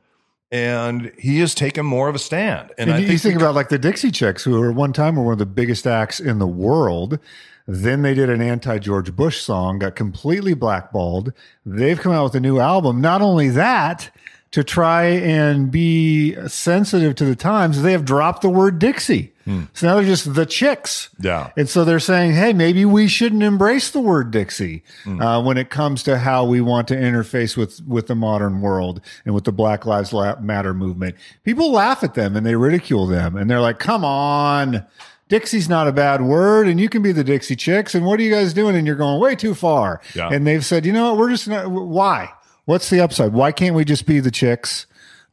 and 0.50 1.12
he 1.18 1.40
has 1.40 1.54
taken 1.54 1.85
more 1.85 2.09
of 2.09 2.14
a 2.14 2.18
stand. 2.18 2.72
And, 2.78 2.90
And 2.90 2.92
I 2.92 2.98
you, 2.98 3.09
think, 3.09 3.20
think 3.20 3.37
about 3.37 3.54
like 3.54 3.68
the 3.68 3.78
Dixie 3.78 4.11
Chicks, 4.11 4.44
who 4.44 4.61
were 4.61 4.72
one 4.72 4.92
time 4.92 5.16
were 5.16 5.24
one 5.24 5.33
of 5.33 5.38
the 5.38 5.46
biggest 5.46 5.87
acts 5.87 6.20
in 6.20 6.38
the 6.38 6.46
world. 6.46 7.18
Then 7.66 8.02
they 8.02 8.14
did 8.14 8.28
an 8.28 8.42
anti 8.42 8.78
George 8.78 9.16
Bush 9.16 9.40
song, 9.40 9.78
got 9.78 9.96
completely 9.96 10.54
blackballed. 10.54 11.33
They've 11.64 11.98
come 11.98 12.12
out 12.12 12.24
with 12.24 12.35
a 12.35 12.40
new 12.40 12.59
album. 12.61 13.00
Not 13.00 13.22
only 13.22 13.48
that, 13.50 14.11
to 14.54 14.62
try 14.62 15.07
and 15.07 15.68
be 15.68 16.37
sensitive 16.46 17.16
to 17.16 17.24
the 17.24 17.35
times, 17.35 17.83
they 17.83 17.90
have 17.90 18.04
dropped 18.04 18.42
the 18.42 18.48
word 18.48 18.78
Dixie. 18.78 19.34
So 19.44 19.87
now 19.87 19.96
they're 19.96 20.04
just 20.04 20.35
the 20.35 20.46
chicks. 20.46 21.11
Yeah. 21.20 21.50
And 21.57 21.68
so 21.68 21.85
they're 21.85 22.00
saying, 22.00 22.33
hey, 22.33 22.52
maybe 22.52 22.85
we 22.85 23.09
shouldn't 23.09 23.42
embrace 23.42 23.90
the 23.90 24.00
word 24.00 24.30
Dixie 24.30 24.83
uh, 25.07 25.42
when 25.42 25.59
it 25.59 25.70
comes 25.70 26.02
to 26.04 26.18
how 26.18 26.44
we 26.44 26.61
want 26.61 26.88
to 26.88 26.94
interface 26.94 27.57
with, 27.57 27.80
with 27.87 28.07
the 28.07 28.14
modern 28.14 28.61
world 28.61 29.00
and 29.24 29.35
with 29.35 29.44
the 29.44 29.52
Black 29.52 29.85
Lives 29.85 30.12
Matter 30.12 30.72
movement. 30.72 31.16
People 31.44 31.72
laugh 31.72 32.02
at 32.02 32.14
them 32.14 32.37
and 32.37 32.46
they 32.46 32.57
ridicule 32.57 33.07
them 33.07 33.37
and 33.37 33.50
they're 33.50 33.61
like, 33.61 33.78
come 33.78 34.04
on. 34.04 34.87
Dixie's 35.28 35.68
not 35.70 35.88
a 35.88 35.92
bad 35.92 36.20
word, 36.20 36.68
and 36.68 36.78
you 36.78 36.90
can 36.90 37.00
be 37.00 37.11
the 37.11 37.24
Dixie 37.24 37.57
Chicks. 37.57 37.94
And 37.94 38.04
what 38.04 38.20
are 38.20 38.22
you 38.22 38.30
guys 38.30 38.52
doing? 38.52 38.76
And 38.76 38.87
you're 38.87 38.94
going 38.94 39.18
way 39.20 39.35
too 39.35 39.54
far. 39.54 40.02
Yeah. 40.14 40.28
And 40.30 40.46
they've 40.46 40.64
said, 40.64 40.85
you 40.85 40.92
know 40.92 41.11
what? 41.11 41.18
We're 41.18 41.30
just 41.30 41.48
not. 41.48 41.70
Why? 41.70 42.30
What's 42.66 42.90
the 42.90 43.00
upside? 43.00 43.33
Why 43.33 43.50
can't 43.50 43.74
we 43.74 43.87
just 43.87 44.04
be 44.04 44.20
the 44.20 44.30
Chicks? 44.30 44.87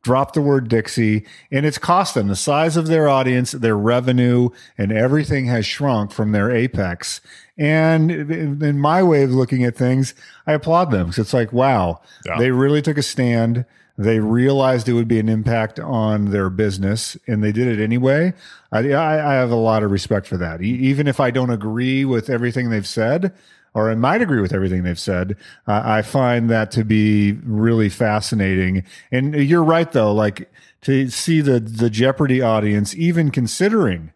Drop 0.04 0.34
the 0.34 0.42
word 0.42 0.68
Dixie, 0.68 1.26
and 1.52 1.64
it's 1.66 1.78
cost 1.78 2.16
them 2.16 2.28
the 2.28 2.36
size 2.36 2.76
of 2.76 2.88
their 2.88 3.08
audience, 3.08 3.52
their 3.52 3.78
revenue, 3.78 4.50
and 4.78 4.92
everything 4.92 5.46
has 5.46 5.66
shrunk 5.66 6.12
from 6.12 6.32
their 6.32 6.50
apex. 6.52 7.22
And 7.58 8.10
in 8.12 8.80
my 8.80 9.04
way 9.04 9.22
of 9.22 9.32
looking 9.32 9.64
at 9.64 9.76
things, 9.76 10.16
I 10.48 10.54
applaud 10.54 10.90
them 10.90 11.08
because 11.08 11.20
it's 11.20 11.34
like, 11.34 11.54
wow, 11.54 12.02
Yeah. 12.26 12.38
they 12.40 12.50
really 12.50 12.82
took 12.82 12.98
a 12.98 13.04
stand. 13.04 13.66
They 13.98 14.20
realized 14.20 14.90
it 14.90 14.94
would 14.94 15.08
be 15.08 15.20
an 15.20 15.30
impact 15.30 15.80
on 15.80 16.32
their 16.32 16.50
business, 16.50 17.16
and 17.28 17.44
they 17.44 17.52
did 17.52 17.68
it 17.68 17.84
anyway. 17.84 18.34
I, 18.72 18.92
I, 18.94 19.32
I 19.32 19.34
have 19.36 19.52
a 19.52 19.56
lot 19.56 19.84
of 19.84 19.92
respect 19.92 20.26
for 20.26 20.38
that. 20.38 20.64
E- 20.64 20.66
even 20.88 21.08
if 21.08 21.20
I 21.20 21.30
don't 21.30 21.52
agree 21.52 22.06
with 22.06 22.28
everything 22.28 22.72
they've 22.72 22.88
said, 22.88 23.32
or 23.74 23.90
I 23.92 23.96
might 23.96 24.22
agree 24.22 24.42
with 24.42 24.54
everything 24.54 24.84
they've 24.84 25.00
said, 25.00 25.38
uh, 25.68 25.82
I 25.84 26.02
find 26.02 26.50
that 26.50 26.72
to 26.72 26.84
be 26.84 27.34
really 27.44 27.90
fascinating. 27.90 28.84
And 29.12 29.34
you're 29.36 29.64
right, 29.64 29.92
though. 29.92 30.14
Like 30.14 30.52
to 30.82 31.10
see 31.10 31.42
the 31.42 31.60
the 31.60 31.90
Jeopardy 31.90 32.42
audience 32.42 32.96
even 32.96 33.32
considering 33.32 34.12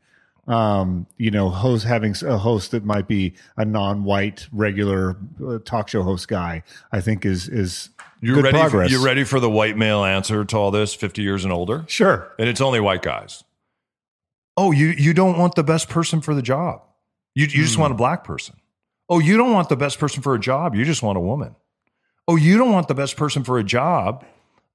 um, 0.47 1.07
you 1.17 1.31
know, 1.31 1.49
host 1.49 1.85
having 1.85 2.13
a 2.23 2.37
host 2.37 2.69
that 2.69 2.85
might 2.85 3.07
be 3.07 3.33
a 3.57 3.65
non-white 3.65 4.47
regular 4.51 5.17
uh, 5.43 5.57
talk 5.65 5.87
show 5.87 6.03
host 6.03 6.27
guy, 6.27 6.61
I 6.91 7.01
think 7.01 7.25
is 7.25 7.47
is 7.49 7.89
You 8.21 8.35
good 8.35 8.43
ready? 8.43 8.57
For, 8.57 8.61
progress. 8.69 8.91
you 8.91 9.03
ready 9.03 9.23
for 9.23 9.39
the 9.39 9.49
white 9.49 9.75
male 9.75 10.03
answer 10.03 10.45
to 10.45 10.55
all 10.57 10.69
this? 10.69 10.93
Fifty 10.93 11.23
years 11.23 11.45
and 11.45 11.51
older, 11.51 11.83
Sure. 11.87 12.31
and 12.37 12.47
it's 12.47 12.61
only 12.61 12.79
white 12.79 13.01
guys. 13.01 13.43
Oh, 14.55 14.71
you 14.71 14.87
you 14.89 15.13
don't 15.15 15.39
want 15.39 15.55
the 15.55 15.63
best 15.63 15.89
person 15.89 16.21
for 16.21 16.35
the 16.35 16.43
job. 16.43 16.81
You 17.33 17.45
you 17.45 17.63
just 17.63 17.79
want 17.79 17.93
a 17.93 17.95
black 17.97 18.23
person. 18.23 18.55
Oh, 19.07 19.19
you 19.19 19.37
don't 19.37 19.53
want 19.53 19.69
the 19.69 19.75
best 19.75 19.99
person 19.99 20.21
for 20.21 20.33
a 20.33 20.39
job. 20.39 20.75
You 20.75 20.83
just 20.83 21.03
want 21.03 21.17
a 21.17 21.21
woman. 21.21 21.55
Oh, 22.27 22.35
you 22.35 22.57
don't 22.57 22.71
want 22.71 22.87
the 22.87 22.95
best 22.95 23.17
person 23.17 23.43
for 23.43 23.59
a 23.59 23.63
job. 23.63 24.25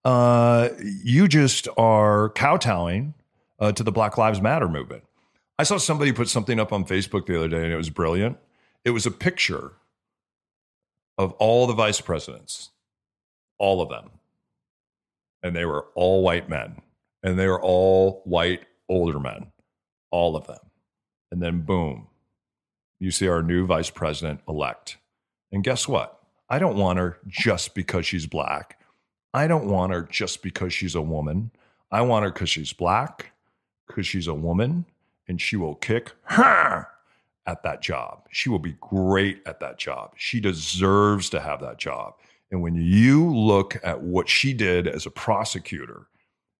Uh, 0.04 0.68
you 1.04 1.26
just 1.28 1.68
are 1.76 2.30
kowtowing 2.30 3.14
uh, 3.58 3.72
to 3.72 3.82
the 3.82 3.92
Black 3.92 4.16
Lives 4.16 4.40
Matter 4.40 4.68
movement. 4.68 5.04
I 5.58 5.64
saw 5.64 5.76
somebody 5.76 6.12
put 6.12 6.28
something 6.28 6.58
up 6.58 6.72
on 6.72 6.84
Facebook 6.84 7.26
the 7.26 7.36
other 7.36 7.48
day, 7.48 7.62
and 7.64 7.72
it 7.72 7.76
was 7.76 7.90
brilliant. 7.90 8.38
It 8.84 8.90
was 8.90 9.04
a 9.04 9.10
picture 9.10 9.72
of 11.18 11.32
all 11.32 11.66
the 11.66 11.74
vice 11.74 12.00
presidents, 12.00 12.70
all 13.58 13.82
of 13.82 13.90
them, 13.90 14.10
and 15.42 15.54
they 15.54 15.66
were 15.66 15.86
all 15.94 16.22
white 16.22 16.48
men, 16.48 16.80
and 17.22 17.38
they 17.38 17.46
were 17.46 17.60
all 17.60 18.22
white 18.24 18.64
older 18.88 19.20
men, 19.20 19.52
all 20.10 20.34
of 20.34 20.46
them. 20.46 20.60
And 21.30 21.42
then 21.42 21.60
boom, 21.60 22.06
you 23.00 23.10
see 23.10 23.26
our 23.26 23.42
new 23.42 23.66
vice 23.66 23.90
president 23.90 24.40
elect. 24.46 24.98
And 25.50 25.64
guess 25.64 25.88
what? 25.88 26.20
I 26.48 26.58
don't 26.58 26.76
want 26.76 26.98
her 26.98 27.18
just 27.26 27.74
because 27.74 28.06
she's 28.06 28.26
black. 28.26 28.78
I 29.32 29.46
don't 29.46 29.66
want 29.66 29.92
her 29.92 30.02
just 30.02 30.42
because 30.42 30.72
she's 30.72 30.94
a 30.94 31.02
woman. 31.02 31.50
I 31.90 32.02
want 32.02 32.24
her 32.24 32.30
because 32.30 32.50
she's 32.50 32.72
black, 32.72 33.32
because 33.86 34.06
she's 34.06 34.26
a 34.26 34.34
woman, 34.34 34.84
and 35.26 35.40
she 35.40 35.56
will 35.56 35.76
kick 35.76 36.12
her 36.24 36.88
at 37.46 37.62
that 37.62 37.82
job. 37.82 38.26
She 38.30 38.48
will 38.48 38.58
be 38.58 38.76
great 38.80 39.42
at 39.46 39.60
that 39.60 39.78
job. 39.78 40.12
She 40.16 40.40
deserves 40.40 41.30
to 41.30 41.40
have 41.40 41.60
that 41.60 41.78
job. 41.78 42.14
And 42.50 42.62
when 42.62 42.74
you 42.74 43.32
look 43.32 43.76
at 43.82 44.02
what 44.02 44.28
she 44.28 44.52
did 44.52 44.86
as 44.86 45.06
a 45.06 45.10
prosecutor, 45.10 46.08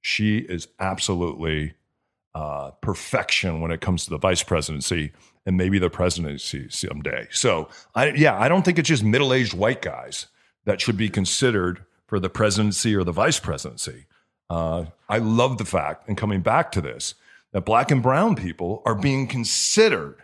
she 0.01 0.39
is 0.39 0.69
absolutely 0.79 1.75
uh, 2.35 2.71
perfection 2.83 3.61
when 3.61 3.71
it 3.71 3.81
comes 3.81 4.05
to 4.05 4.11
the 4.11 4.19
vice 4.19 4.43
presidency 4.43 5.13
and 5.47 5.57
maybe 5.57 5.79
the 5.79 5.91
presidency 5.91 6.69
someday. 6.71 7.27
So, 7.33 7.69
I, 7.95 8.11
yeah, 8.13 8.39
I 8.39 8.49
don't 8.49 8.65
think 8.65 8.79
it's 8.79 8.89
just 8.89 9.03
middle 9.03 9.33
aged 9.33 9.55
white 9.55 9.83
guys 9.83 10.27
that 10.65 10.81
should 10.81 10.97
be 10.97 11.09
considered 11.09 11.85
for 12.07 12.21
the 12.21 12.29
presidency 12.31 12.95
or 12.95 13.03
the 13.05 13.13
vice 13.13 13.41
presidency. 13.41 14.07
Uh, 14.49 14.87
I 15.09 15.19
love 15.19 15.59
the 15.59 15.65
fact, 15.65 16.09
and 16.09 16.17
coming 16.17 16.41
back 16.43 16.73
to 16.73 16.81
this, 16.81 17.15
that 17.53 17.63
black 17.65 17.91
and 17.91 18.03
brown 18.03 18.37
people 18.37 18.83
are 18.85 18.95
being 18.95 19.27
considered 19.27 20.17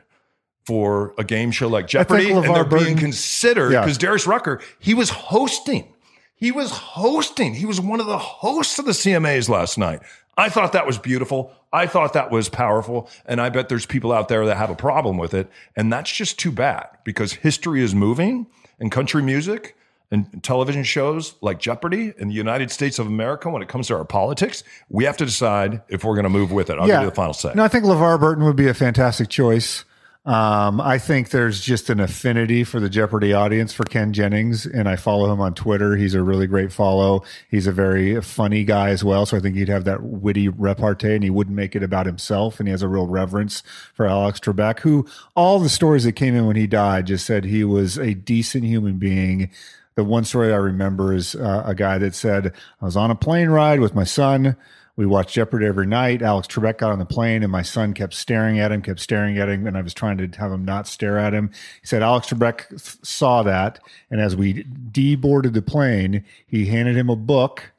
for 0.64 1.14
a 1.16 1.24
game 1.24 1.50
show 1.52 1.68
like 1.68 1.86
Jeopardy, 1.86 2.30
and 2.32 2.44
they're 2.44 2.64
being 2.64 2.82
Burton- 2.82 2.98
considered 2.98 3.72
Yeah. 3.72 3.80
because 3.82 3.98
Darius 3.98 4.26
Rucker, 4.26 4.60
he 4.80 4.94
was 4.94 5.10
hosting. 5.10 5.92
He 6.36 6.52
was 6.52 6.70
hosting. 6.70 7.54
He 7.54 7.66
was 7.66 7.80
one 7.80 7.98
of 7.98 8.06
the 8.06 8.18
hosts 8.18 8.78
of 8.78 8.84
the 8.84 8.92
CMAs 8.92 9.48
last 9.48 9.78
night. 9.78 10.00
I 10.36 10.50
thought 10.50 10.72
that 10.72 10.86
was 10.86 10.98
beautiful. 10.98 11.52
I 11.72 11.86
thought 11.86 12.12
that 12.12 12.30
was 12.30 12.50
powerful. 12.50 13.08
And 13.24 13.40
I 13.40 13.48
bet 13.48 13.70
there's 13.70 13.86
people 13.86 14.12
out 14.12 14.28
there 14.28 14.44
that 14.44 14.56
have 14.56 14.70
a 14.70 14.74
problem 14.74 15.16
with 15.16 15.32
it. 15.32 15.48
And 15.74 15.90
that's 15.90 16.12
just 16.12 16.38
too 16.38 16.52
bad 16.52 16.88
because 17.04 17.32
history 17.32 17.82
is 17.82 17.94
moving 17.94 18.46
and 18.78 18.92
country 18.92 19.22
music 19.22 19.76
and 20.10 20.42
television 20.42 20.84
shows 20.84 21.34
like 21.40 21.58
Jeopardy 21.58 22.12
in 22.18 22.28
the 22.28 22.34
United 22.34 22.70
States 22.70 22.98
of 22.98 23.06
America, 23.06 23.50
when 23.50 23.62
it 23.62 23.68
comes 23.68 23.88
to 23.88 23.96
our 23.96 24.04
politics, 24.04 24.62
we 24.88 25.04
have 25.04 25.16
to 25.16 25.24
decide 25.24 25.82
if 25.88 26.04
we're 26.04 26.14
going 26.14 26.24
to 26.24 26.30
move 26.30 26.52
with 26.52 26.70
it. 26.70 26.78
I'll 26.78 26.86
give 26.86 27.00
you 27.00 27.08
the 27.08 27.14
final 27.14 27.34
say. 27.34 27.52
No, 27.54 27.64
I 27.64 27.68
think 27.68 27.84
LeVar 27.84 28.20
Burton 28.20 28.44
would 28.44 28.56
be 28.56 28.68
a 28.68 28.74
fantastic 28.74 29.28
choice. 29.28 29.84
Um, 30.26 30.80
I 30.80 30.98
think 30.98 31.30
there's 31.30 31.60
just 31.60 31.88
an 31.88 32.00
affinity 32.00 32.64
for 32.64 32.80
the 32.80 32.88
Jeopardy 32.88 33.32
audience 33.32 33.72
for 33.72 33.84
Ken 33.84 34.12
Jennings, 34.12 34.66
and 34.66 34.88
I 34.88 34.96
follow 34.96 35.32
him 35.32 35.40
on 35.40 35.54
Twitter. 35.54 35.94
He's 35.94 36.14
a 36.14 36.22
really 36.22 36.48
great 36.48 36.72
follow. 36.72 37.22
He's 37.48 37.68
a 37.68 37.72
very 37.72 38.20
funny 38.20 38.64
guy 38.64 38.88
as 38.88 39.04
well, 39.04 39.24
so 39.24 39.36
I 39.36 39.40
think 39.40 39.54
he'd 39.54 39.68
have 39.68 39.84
that 39.84 40.02
witty 40.02 40.48
repartee, 40.48 41.14
and 41.14 41.22
he 41.22 41.30
wouldn't 41.30 41.54
make 41.54 41.76
it 41.76 41.84
about 41.84 42.06
himself. 42.06 42.58
And 42.58 42.66
he 42.66 42.72
has 42.72 42.82
a 42.82 42.88
real 42.88 43.06
reverence 43.06 43.62
for 43.94 44.04
Alex 44.04 44.40
Trebek, 44.40 44.80
who 44.80 45.06
all 45.36 45.60
the 45.60 45.68
stories 45.68 46.02
that 46.02 46.12
came 46.12 46.34
in 46.34 46.44
when 46.46 46.56
he 46.56 46.66
died 46.66 47.06
just 47.06 47.24
said 47.24 47.44
he 47.44 47.62
was 47.62 47.96
a 47.96 48.12
decent 48.12 48.64
human 48.64 48.98
being. 48.98 49.48
The 49.94 50.02
one 50.02 50.24
story 50.24 50.52
I 50.52 50.56
remember 50.56 51.14
is 51.14 51.36
uh, 51.36 51.62
a 51.64 51.74
guy 51.76 51.98
that 51.98 52.16
said, 52.16 52.52
I 52.82 52.84
was 52.84 52.96
on 52.96 53.12
a 53.12 53.14
plane 53.14 53.48
ride 53.48 53.78
with 53.78 53.94
my 53.94 54.04
son. 54.04 54.56
We 54.96 55.04
watched 55.04 55.34
Jeopardy 55.34 55.66
every 55.66 55.86
night. 55.86 56.22
Alex 56.22 56.48
Trebek 56.48 56.78
got 56.78 56.90
on 56.90 56.98
the 56.98 57.04
plane, 57.04 57.42
and 57.42 57.52
my 57.52 57.60
son 57.60 57.92
kept 57.92 58.14
staring 58.14 58.58
at 58.58 58.72
him, 58.72 58.80
kept 58.80 59.00
staring 59.00 59.36
at 59.38 59.48
him, 59.48 59.66
and 59.66 59.76
I 59.76 59.82
was 59.82 59.92
trying 59.92 60.16
to 60.18 60.38
have 60.38 60.50
him 60.50 60.64
not 60.64 60.86
stare 60.86 61.18
at 61.18 61.34
him. 61.34 61.50
He 61.82 61.86
said 61.86 62.02
Alex 62.02 62.28
Trebek 62.28 63.04
saw 63.04 63.42
that, 63.42 63.78
and 64.10 64.20
as 64.22 64.34
we 64.34 64.64
deboarded 64.64 65.52
the 65.52 65.60
plane, 65.60 66.24
he 66.46 66.66
handed 66.66 66.96
him 66.96 67.10
a 67.10 67.16
book. 67.16 67.72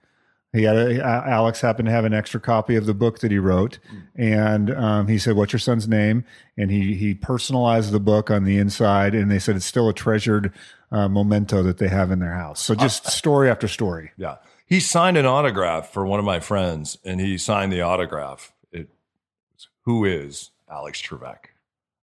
He 0.53 0.63
had 0.63 0.75
a, 0.75 0.99
A- 0.99 1.27
Alex 1.27 1.59
happened 1.61 1.87
to 1.87 1.91
have 1.91 2.05
an 2.05 2.13
extra 2.13 2.39
copy 2.39 2.75
of 2.75 2.85
the 2.85 2.93
book 2.93 3.19
that 3.19 3.31
he 3.31 3.39
wrote, 3.39 3.79
and 4.15 4.71
um, 4.75 5.07
he 5.07 5.17
said, 5.17 5.35
"What's 5.35 5.53
your 5.53 5.59
son's 5.59 5.87
name?" 5.87 6.23
And 6.55 6.69
he 6.69 6.93
he 6.93 7.15
personalized 7.15 7.91
the 7.91 7.99
book 7.99 8.29
on 8.29 8.43
the 8.43 8.57
inside, 8.57 9.15
and 9.15 9.29
they 9.31 9.39
said 9.39 9.55
it's 9.55 9.65
still 9.65 9.89
a 9.89 9.93
treasured 9.93 10.53
uh, 10.91 11.07
memento 11.07 11.63
that 11.63 11.77
they 11.77 11.87
have 11.87 12.11
in 12.11 12.19
their 12.19 12.33
house. 12.33 12.61
So 12.61 12.75
just 12.75 13.07
story 13.11 13.49
after 13.49 13.67
story. 13.67 14.11
Yeah. 14.17 14.37
He 14.65 14.79
signed 14.79 15.17
an 15.17 15.25
autograph 15.25 15.89
for 15.89 16.05
one 16.05 16.19
of 16.19 16.25
my 16.25 16.39
friends, 16.39 16.97
and 17.05 17.21
he 17.21 17.37
signed 17.37 17.71
the 17.71 17.81
autograph. 17.81 18.53
It, 18.71 18.89
who 19.83 20.03
is 20.03 20.51
Alex 20.69 21.01
Trebek? 21.01 21.37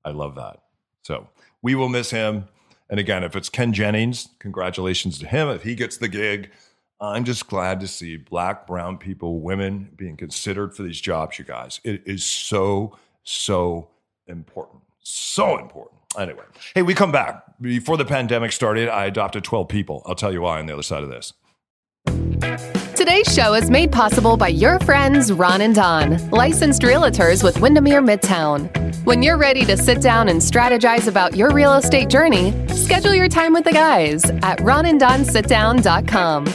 I 0.04 0.10
love 0.10 0.34
that. 0.36 0.60
So 1.02 1.28
we 1.62 1.74
will 1.74 1.88
miss 1.88 2.10
him. 2.10 2.48
And 2.88 3.00
again, 3.00 3.24
if 3.24 3.36
it's 3.36 3.48
Ken 3.48 3.72
Jennings, 3.72 4.28
congratulations 4.38 5.18
to 5.18 5.26
him. 5.26 5.48
If 5.48 5.62
he 5.62 5.74
gets 5.74 5.96
the 5.96 6.08
gig, 6.08 6.50
I'm 7.00 7.24
just 7.24 7.48
glad 7.48 7.80
to 7.80 7.88
see 7.88 8.16
black, 8.16 8.66
brown 8.66 8.98
people, 8.98 9.40
women 9.40 9.90
being 9.96 10.16
considered 10.16 10.74
for 10.74 10.82
these 10.82 11.00
jobs, 11.00 11.38
you 11.38 11.44
guys. 11.44 11.80
It 11.84 12.02
is 12.06 12.24
so, 12.24 12.98
so 13.24 13.88
important. 14.26 14.82
So 15.00 15.58
important. 15.58 16.00
Anyway, 16.18 16.44
hey, 16.74 16.82
we 16.82 16.94
come 16.94 17.12
back. 17.12 17.42
Before 17.60 17.96
the 17.96 18.04
pandemic 18.04 18.52
started, 18.52 18.88
I 18.88 19.06
adopted 19.06 19.44
12 19.44 19.68
people. 19.68 20.02
I'll 20.06 20.14
tell 20.14 20.32
you 20.32 20.42
why 20.42 20.58
on 20.58 20.66
the 20.66 20.72
other 20.72 20.82
side 20.82 21.02
of 21.02 21.10
this. 21.10 21.32
Today's 22.94 23.32
show 23.34 23.54
is 23.54 23.70
made 23.70 23.92
possible 23.92 24.36
by 24.36 24.48
your 24.48 24.78
friends 24.80 25.32
Ron 25.32 25.60
and 25.60 25.74
Don, 25.74 26.30
licensed 26.30 26.82
realtors 26.82 27.42
with 27.42 27.60
Windermere 27.60 28.00
Midtown. 28.00 28.70
When 29.04 29.22
you're 29.22 29.36
ready 29.36 29.64
to 29.66 29.76
sit 29.76 30.00
down 30.00 30.28
and 30.28 30.40
strategize 30.40 31.06
about 31.06 31.36
your 31.36 31.52
real 31.52 31.74
estate 31.74 32.08
journey, 32.08 32.52
schedule 32.68 33.14
your 33.14 33.28
time 33.28 33.52
with 33.52 33.64
the 33.64 33.72
guys 33.72 34.24
at 34.24 34.58
ronanddonsitdown.com. 34.60 36.46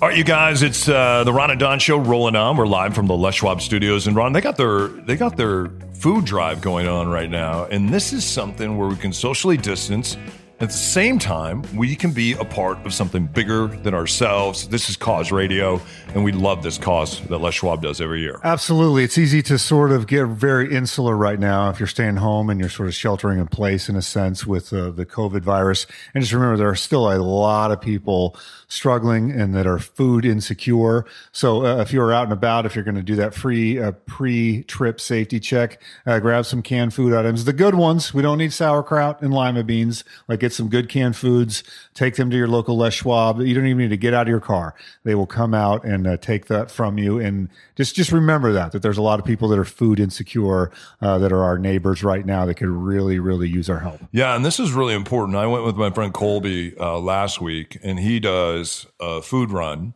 All 0.00 0.08
right, 0.08 0.16
you 0.16 0.24
guys, 0.24 0.62
it's 0.62 0.88
uh, 0.88 1.24
the 1.24 1.32
Ron 1.32 1.50
and 1.50 1.58
Don 1.58 1.78
show 1.78 1.96
rolling 1.98 2.36
on. 2.36 2.56
We're 2.56 2.66
live 2.66 2.94
from 2.94 3.06
the 3.06 3.16
Les 3.16 3.34
Schwab 3.34 3.60
Studios, 3.60 4.06
and 4.06 4.14
Ron, 4.14 4.32
they 4.32 4.40
got 4.40 4.56
their 4.56 4.88
they 4.88 5.16
got 5.16 5.36
their 5.36 5.70
food 5.98 6.24
drive 6.24 6.60
going 6.60 6.86
on 6.86 7.08
right 7.08 7.28
now, 7.28 7.64
and 7.64 7.88
this 7.88 8.12
is 8.12 8.24
something 8.24 8.78
where 8.78 8.88
we 8.88 8.94
can 8.94 9.12
socially 9.12 9.56
distance 9.56 10.16
At 10.60 10.70
the 10.70 10.74
same 10.74 11.20
time, 11.20 11.62
we 11.76 11.94
can 11.94 12.10
be 12.10 12.32
a 12.32 12.44
part 12.44 12.84
of 12.84 12.92
something 12.92 13.26
bigger 13.26 13.68
than 13.68 13.94
ourselves. 13.94 14.66
This 14.66 14.90
is 14.90 14.96
Cause 14.96 15.30
Radio, 15.30 15.80
and 16.14 16.24
we 16.24 16.32
love 16.32 16.64
this 16.64 16.78
cause 16.78 17.20
that 17.28 17.38
Les 17.38 17.54
Schwab 17.54 17.80
does 17.80 18.00
every 18.00 18.22
year. 18.22 18.40
Absolutely. 18.42 19.04
It's 19.04 19.16
easy 19.16 19.40
to 19.42 19.56
sort 19.56 19.92
of 19.92 20.08
get 20.08 20.26
very 20.26 20.74
insular 20.74 21.16
right 21.16 21.38
now 21.38 21.70
if 21.70 21.78
you're 21.78 21.86
staying 21.86 22.16
home 22.16 22.50
and 22.50 22.58
you're 22.58 22.68
sort 22.68 22.88
of 22.88 22.94
sheltering 22.96 23.38
in 23.38 23.46
place 23.46 23.88
in 23.88 23.94
a 23.94 24.02
sense 24.02 24.48
with 24.48 24.72
uh, 24.72 24.90
the 24.90 25.06
COVID 25.06 25.42
virus. 25.42 25.86
And 26.12 26.24
just 26.24 26.32
remember, 26.32 26.56
there 26.56 26.68
are 26.68 26.74
still 26.74 27.08
a 27.08 27.18
lot 27.18 27.70
of 27.70 27.80
people 27.80 28.36
struggling 28.66 29.30
and 29.30 29.54
that 29.54 29.66
are 29.66 29.78
food 29.78 30.24
insecure. 30.24 31.06
So 31.30 31.64
uh, 31.64 31.80
if 31.82 31.92
you're 31.92 32.12
out 32.12 32.24
and 32.24 32.32
about, 32.32 32.66
if 32.66 32.74
you're 32.74 32.84
going 32.84 32.96
to 32.96 33.02
do 33.02 33.14
that 33.14 33.32
free 33.32 33.78
uh, 33.78 33.92
pre 34.06 34.64
trip 34.64 35.00
safety 35.00 35.38
check, 35.38 35.80
uh, 36.04 36.18
grab 36.18 36.46
some 36.46 36.62
canned 36.62 36.94
food 36.94 37.14
items, 37.14 37.44
the 37.44 37.52
good 37.52 37.76
ones. 37.76 38.12
We 38.12 38.22
don't 38.22 38.38
need 38.38 38.52
sauerkraut 38.52 39.22
and 39.22 39.32
lima 39.32 39.62
beans. 39.62 40.02
Like 40.26 40.42
get 40.48 40.54
some 40.54 40.68
good 40.68 40.88
canned 40.88 41.14
foods, 41.14 41.62
take 41.92 42.16
them 42.16 42.30
to 42.30 42.36
your 42.36 42.48
local 42.48 42.76
Les 42.76 42.94
Schwab. 42.94 43.40
You 43.40 43.54
don't 43.54 43.66
even 43.66 43.78
need 43.78 43.90
to 43.90 43.98
get 43.98 44.14
out 44.14 44.22
of 44.22 44.28
your 44.28 44.40
car. 44.40 44.74
They 45.04 45.14
will 45.14 45.26
come 45.26 45.52
out 45.52 45.84
and 45.84 46.06
uh, 46.06 46.16
take 46.16 46.46
that 46.46 46.70
from 46.70 46.96
you. 46.96 47.18
And 47.18 47.50
just, 47.76 47.94
just 47.94 48.12
remember 48.12 48.52
that, 48.52 48.72
that 48.72 48.80
there's 48.80 48.96
a 48.96 49.02
lot 49.02 49.20
of 49.20 49.26
people 49.26 49.48
that 49.48 49.58
are 49.58 49.64
food 49.66 50.00
insecure, 50.00 50.70
uh, 51.02 51.18
that 51.18 51.32
are 51.32 51.44
our 51.44 51.58
neighbors 51.58 52.02
right 52.02 52.24
now 52.24 52.46
that 52.46 52.54
could 52.54 52.68
really, 52.68 53.18
really 53.18 53.48
use 53.48 53.68
our 53.68 53.80
help. 53.80 54.00
Yeah, 54.10 54.34
and 54.34 54.44
this 54.44 54.58
is 54.58 54.72
really 54.72 54.94
important. 54.94 55.36
I 55.36 55.46
went 55.46 55.64
with 55.64 55.76
my 55.76 55.90
friend 55.90 56.14
Colby 56.14 56.74
uh, 56.78 56.98
last 56.98 57.40
week, 57.42 57.78
and 57.82 57.98
he 57.98 58.18
does 58.18 58.86
a 58.98 59.20
food 59.20 59.50
run 59.50 59.92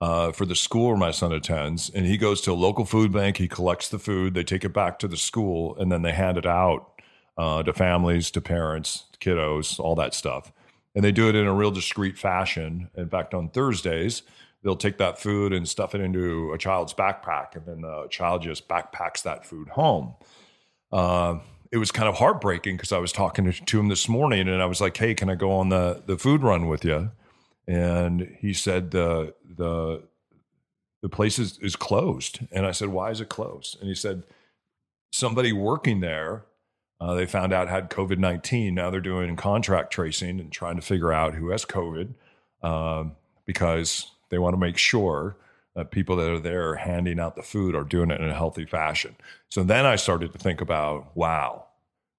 uh, 0.00 0.32
for 0.32 0.46
the 0.46 0.56
school 0.56 0.88
where 0.88 0.96
my 0.96 1.10
son 1.10 1.30
attends. 1.30 1.90
And 1.90 2.06
he 2.06 2.16
goes 2.16 2.40
to 2.42 2.52
a 2.52 2.54
local 2.54 2.86
food 2.86 3.12
bank, 3.12 3.36
he 3.36 3.48
collects 3.48 3.90
the 3.90 3.98
food, 3.98 4.32
they 4.32 4.44
take 4.44 4.64
it 4.64 4.72
back 4.72 4.98
to 5.00 5.08
the 5.08 5.18
school, 5.18 5.76
and 5.76 5.92
then 5.92 6.00
they 6.00 6.12
hand 6.12 6.38
it 6.38 6.46
out 6.46 6.90
uh, 7.40 7.62
to 7.62 7.72
families, 7.72 8.30
to 8.30 8.40
parents, 8.40 9.04
kiddos, 9.18 9.80
all 9.80 9.94
that 9.94 10.12
stuff. 10.12 10.52
And 10.94 11.02
they 11.02 11.10
do 11.10 11.26
it 11.30 11.34
in 11.34 11.46
a 11.46 11.54
real 11.54 11.70
discreet 11.70 12.18
fashion. 12.18 12.90
In 12.94 13.08
fact, 13.08 13.32
on 13.32 13.48
Thursdays, 13.48 14.22
they'll 14.62 14.76
take 14.76 14.98
that 14.98 15.18
food 15.18 15.54
and 15.54 15.66
stuff 15.66 15.94
it 15.94 16.02
into 16.02 16.52
a 16.52 16.58
child's 16.58 16.92
backpack, 16.92 17.56
and 17.56 17.64
then 17.64 17.80
the 17.80 18.08
child 18.10 18.42
just 18.42 18.68
backpacks 18.68 19.22
that 19.22 19.46
food 19.46 19.68
home. 19.68 20.16
Uh, 20.92 21.38
it 21.72 21.78
was 21.78 21.90
kind 21.90 22.10
of 22.10 22.16
heartbreaking 22.16 22.76
because 22.76 22.92
I 22.92 22.98
was 22.98 23.10
talking 23.10 23.50
to, 23.50 23.52
to 23.52 23.80
him 23.80 23.88
this 23.88 24.06
morning, 24.06 24.46
and 24.46 24.60
I 24.60 24.66
was 24.66 24.82
like, 24.82 24.96
"Hey, 24.98 25.14
can 25.14 25.30
I 25.30 25.34
go 25.34 25.52
on 25.52 25.70
the 25.70 26.02
the 26.04 26.18
food 26.18 26.42
run 26.42 26.66
with 26.66 26.84
you?" 26.84 27.10
And 27.66 28.36
he 28.38 28.52
said 28.52 28.90
the 28.90 29.34
the 29.56 30.02
the 31.00 31.08
place 31.08 31.38
is, 31.38 31.58
is 31.62 31.74
closed, 31.74 32.40
and 32.52 32.66
I 32.66 32.72
said, 32.72 32.88
"Why 32.88 33.10
is 33.10 33.22
it 33.22 33.30
closed?" 33.30 33.78
And 33.80 33.88
he 33.88 33.94
said, 33.94 34.24
"Somebody 35.10 35.52
working 35.52 36.00
there." 36.00 36.44
Uh, 37.00 37.14
they 37.14 37.26
found 37.26 37.52
out 37.52 37.68
had 37.68 37.88
COVID 37.88 38.18
19. 38.18 38.74
Now 38.74 38.90
they're 38.90 39.00
doing 39.00 39.34
contract 39.36 39.92
tracing 39.92 40.38
and 40.38 40.52
trying 40.52 40.76
to 40.76 40.82
figure 40.82 41.12
out 41.12 41.34
who 41.34 41.50
has 41.50 41.64
COVID 41.64 42.14
um, 42.62 43.12
because 43.46 44.10
they 44.28 44.38
want 44.38 44.54
to 44.54 44.60
make 44.60 44.76
sure 44.76 45.36
that 45.74 45.90
people 45.90 46.16
that 46.16 46.30
are 46.30 46.38
there 46.38 46.74
handing 46.76 47.18
out 47.18 47.36
the 47.36 47.42
food 47.42 47.74
are 47.74 47.84
doing 47.84 48.10
it 48.10 48.20
in 48.20 48.28
a 48.28 48.34
healthy 48.34 48.66
fashion. 48.66 49.16
So 49.48 49.62
then 49.62 49.86
I 49.86 49.96
started 49.96 50.32
to 50.32 50.38
think 50.38 50.60
about 50.60 51.16
wow, 51.16 51.66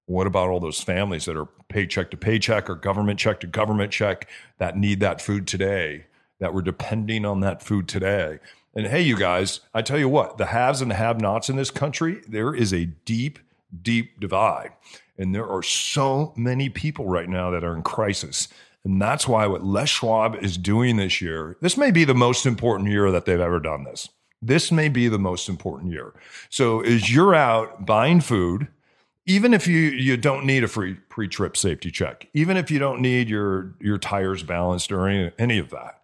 what 0.06 0.26
about 0.26 0.48
all 0.48 0.60
those 0.60 0.80
families 0.80 1.26
that 1.26 1.36
are 1.36 1.46
paycheck 1.68 2.10
to 2.10 2.16
paycheck 2.16 2.68
or 2.68 2.74
government 2.74 3.20
check 3.20 3.40
to 3.40 3.46
government 3.46 3.92
check 3.92 4.28
that 4.58 4.76
need 4.76 5.00
that 5.00 5.20
food 5.20 5.46
today, 5.46 6.06
that 6.40 6.52
were 6.52 6.62
depending 6.62 7.24
on 7.24 7.40
that 7.40 7.62
food 7.62 7.86
today? 7.86 8.38
And 8.74 8.86
hey, 8.86 9.02
you 9.02 9.16
guys, 9.16 9.60
I 9.74 9.82
tell 9.82 9.98
you 9.98 10.08
what, 10.08 10.38
the 10.38 10.46
haves 10.46 10.80
and 10.80 10.90
the 10.90 10.94
have 10.94 11.20
nots 11.20 11.48
in 11.48 11.56
this 11.56 11.70
country, 11.70 12.22
there 12.26 12.54
is 12.54 12.72
a 12.72 12.86
deep 12.86 13.38
deep 13.80 14.20
divide. 14.20 14.72
And 15.18 15.34
there 15.34 15.48
are 15.48 15.62
so 15.62 16.32
many 16.36 16.68
people 16.68 17.06
right 17.06 17.28
now 17.28 17.50
that 17.50 17.64
are 17.64 17.76
in 17.76 17.82
crisis. 17.82 18.48
And 18.84 19.00
that's 19.00 19.28
why 19.28 19.46
what 19.46 19.64
Les 19.64 19.88
Schwab 19.88 20.36
is 20.36 20.56
doing 20.56 20.96
this 20.96 21.20
year, 21.20 21.56
this 21.60 21.76
may 21.76 21.90
be 21.90 22.04
the 22.04 22.14
most 22.14 22.46
important 22.46 22.90
year 22.90 23.10
that 23.10 23.24
they've 23.24 23.40
ever 23.40 23.60
done 23.60 23.84
this. 23.84 24.08
This 24.40 24.72
may 24.72 24.88
be 24.88 25.06
the 25.08 25.20
most 25.20 25.48
important 25.48 25.92
year. 25.92 26.12
So 26.50 26.80
as 26.80 27.14
you're 27.14 27.34
out 27.34 27.86
buying 27.86 28.20
food, 28.20 28.66
even 29.24 29.54
if 29.54 29.68
you 29.68 29.78
you 29.78 30.16
don't 30.16 30.44
need 30.44 30.64
a 30.64 30.68
free 30.68 30.94
pre-trip 31.08 31.56
safety 31.56 31.92
check, 31.92 32.28
even 32.34 32.56
if 32.56 32.70
you 32.70 32.80
don't 32.80 33.00
need 33.00 33.28
your 33.28 33.74
your 33.80 33.98
tires 33.98 34.42
balanced 34.42 34.90
or 34.90 35.06
any, 35.06 35.30
any 35.38 35.58
of 35.58 35.70
that, 35.70 36.02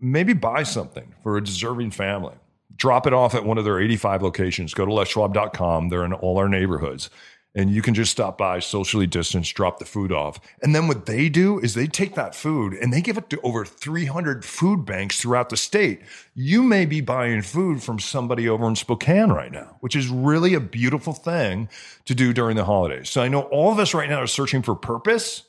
maybe 0.00 0.32
buy 0.32 0.64
something 0.64 1.14
for 1.22 1.36
a 1.36 1.44
deserving 1.44 1.92
family 1.92 2.34
drop 2.80 3.06
it 3.06 3.12
off 3.12 3.34
at 3.34 3.44
one 3.44 3.58
of 3.58 3.64
their 3.64 3.78
85 3.78 4.22
locations. 4.22 4.74
Go 4.74 4.86
to 4.86 4.90
leschwab.com. 4.90 5.90
They're 5.90 6.04
in 6.04 6.14
all 6.14 6.38
our 6.38 6.48
neighborhoods. 6.48 7.10
And 7.52 7.70
you 7.70 7.82
can 7.82 7.94
just 7.94 8.12
stop 8.12 8.38
by, 8.38 8.60
socially 8.60 9.08
distance, 9.08 9.50
drop 9.50 9.80
the 9.80 9.84
food 9.84 10.12
off. 10.12 10.40
And 10.62 10.72
then 10.72 10.86
what 10.86 11.06
they 11.06 11.28
do 11.28 11.58
is 11.58 11.74
they 11.74 11.88
take 11.88 12.14
that 12.14 12.34
food 12.34 12.74
and 12.74 12.92
they 12.92 13.00
give 13.00 13.18
it 13.18 13.28
to 13.30 13.40
over 13.42 13.64
300 13.64 14.44
food 14.44 14.86
banks 14.86 15.20
throughout 15.20 15.50
the 15.50 15.56
state. 15.56 16.00
You 16.34 16.62
may 16.62 16.86
be 16.86 17.00
buying 17.00 17.42
food 17.42 17.82
from 17.82 17.98
somebody 17.98 18.48
over 18.48 18.66
in 18.68 18.76
Spokane 18.76 19.30
right 19.30 19.50
now, 19.50 19.76
which 19.80 19.96
is 19.96 20.08
really 20.08 20.54
a 20.54 20.60
beautiful 20.60 21.12
thing 21.12 21.68
to 22.04 22.14
do 22.14 22.32
during 22.32 22.56
the 22.56 22.64
holidays. 22.64 23.10
So 23.10 23.20
I 23.20 23.28
know 23.28 23.42
all 23.42 23.72
of 23.72 23.80
us 23.80 23.94
right 23.94 24.08
now 24.08 24.22
are 24.22 24.28
searching 24.28 24.62
for 24.62 24.76
purpose. 24.76 25.42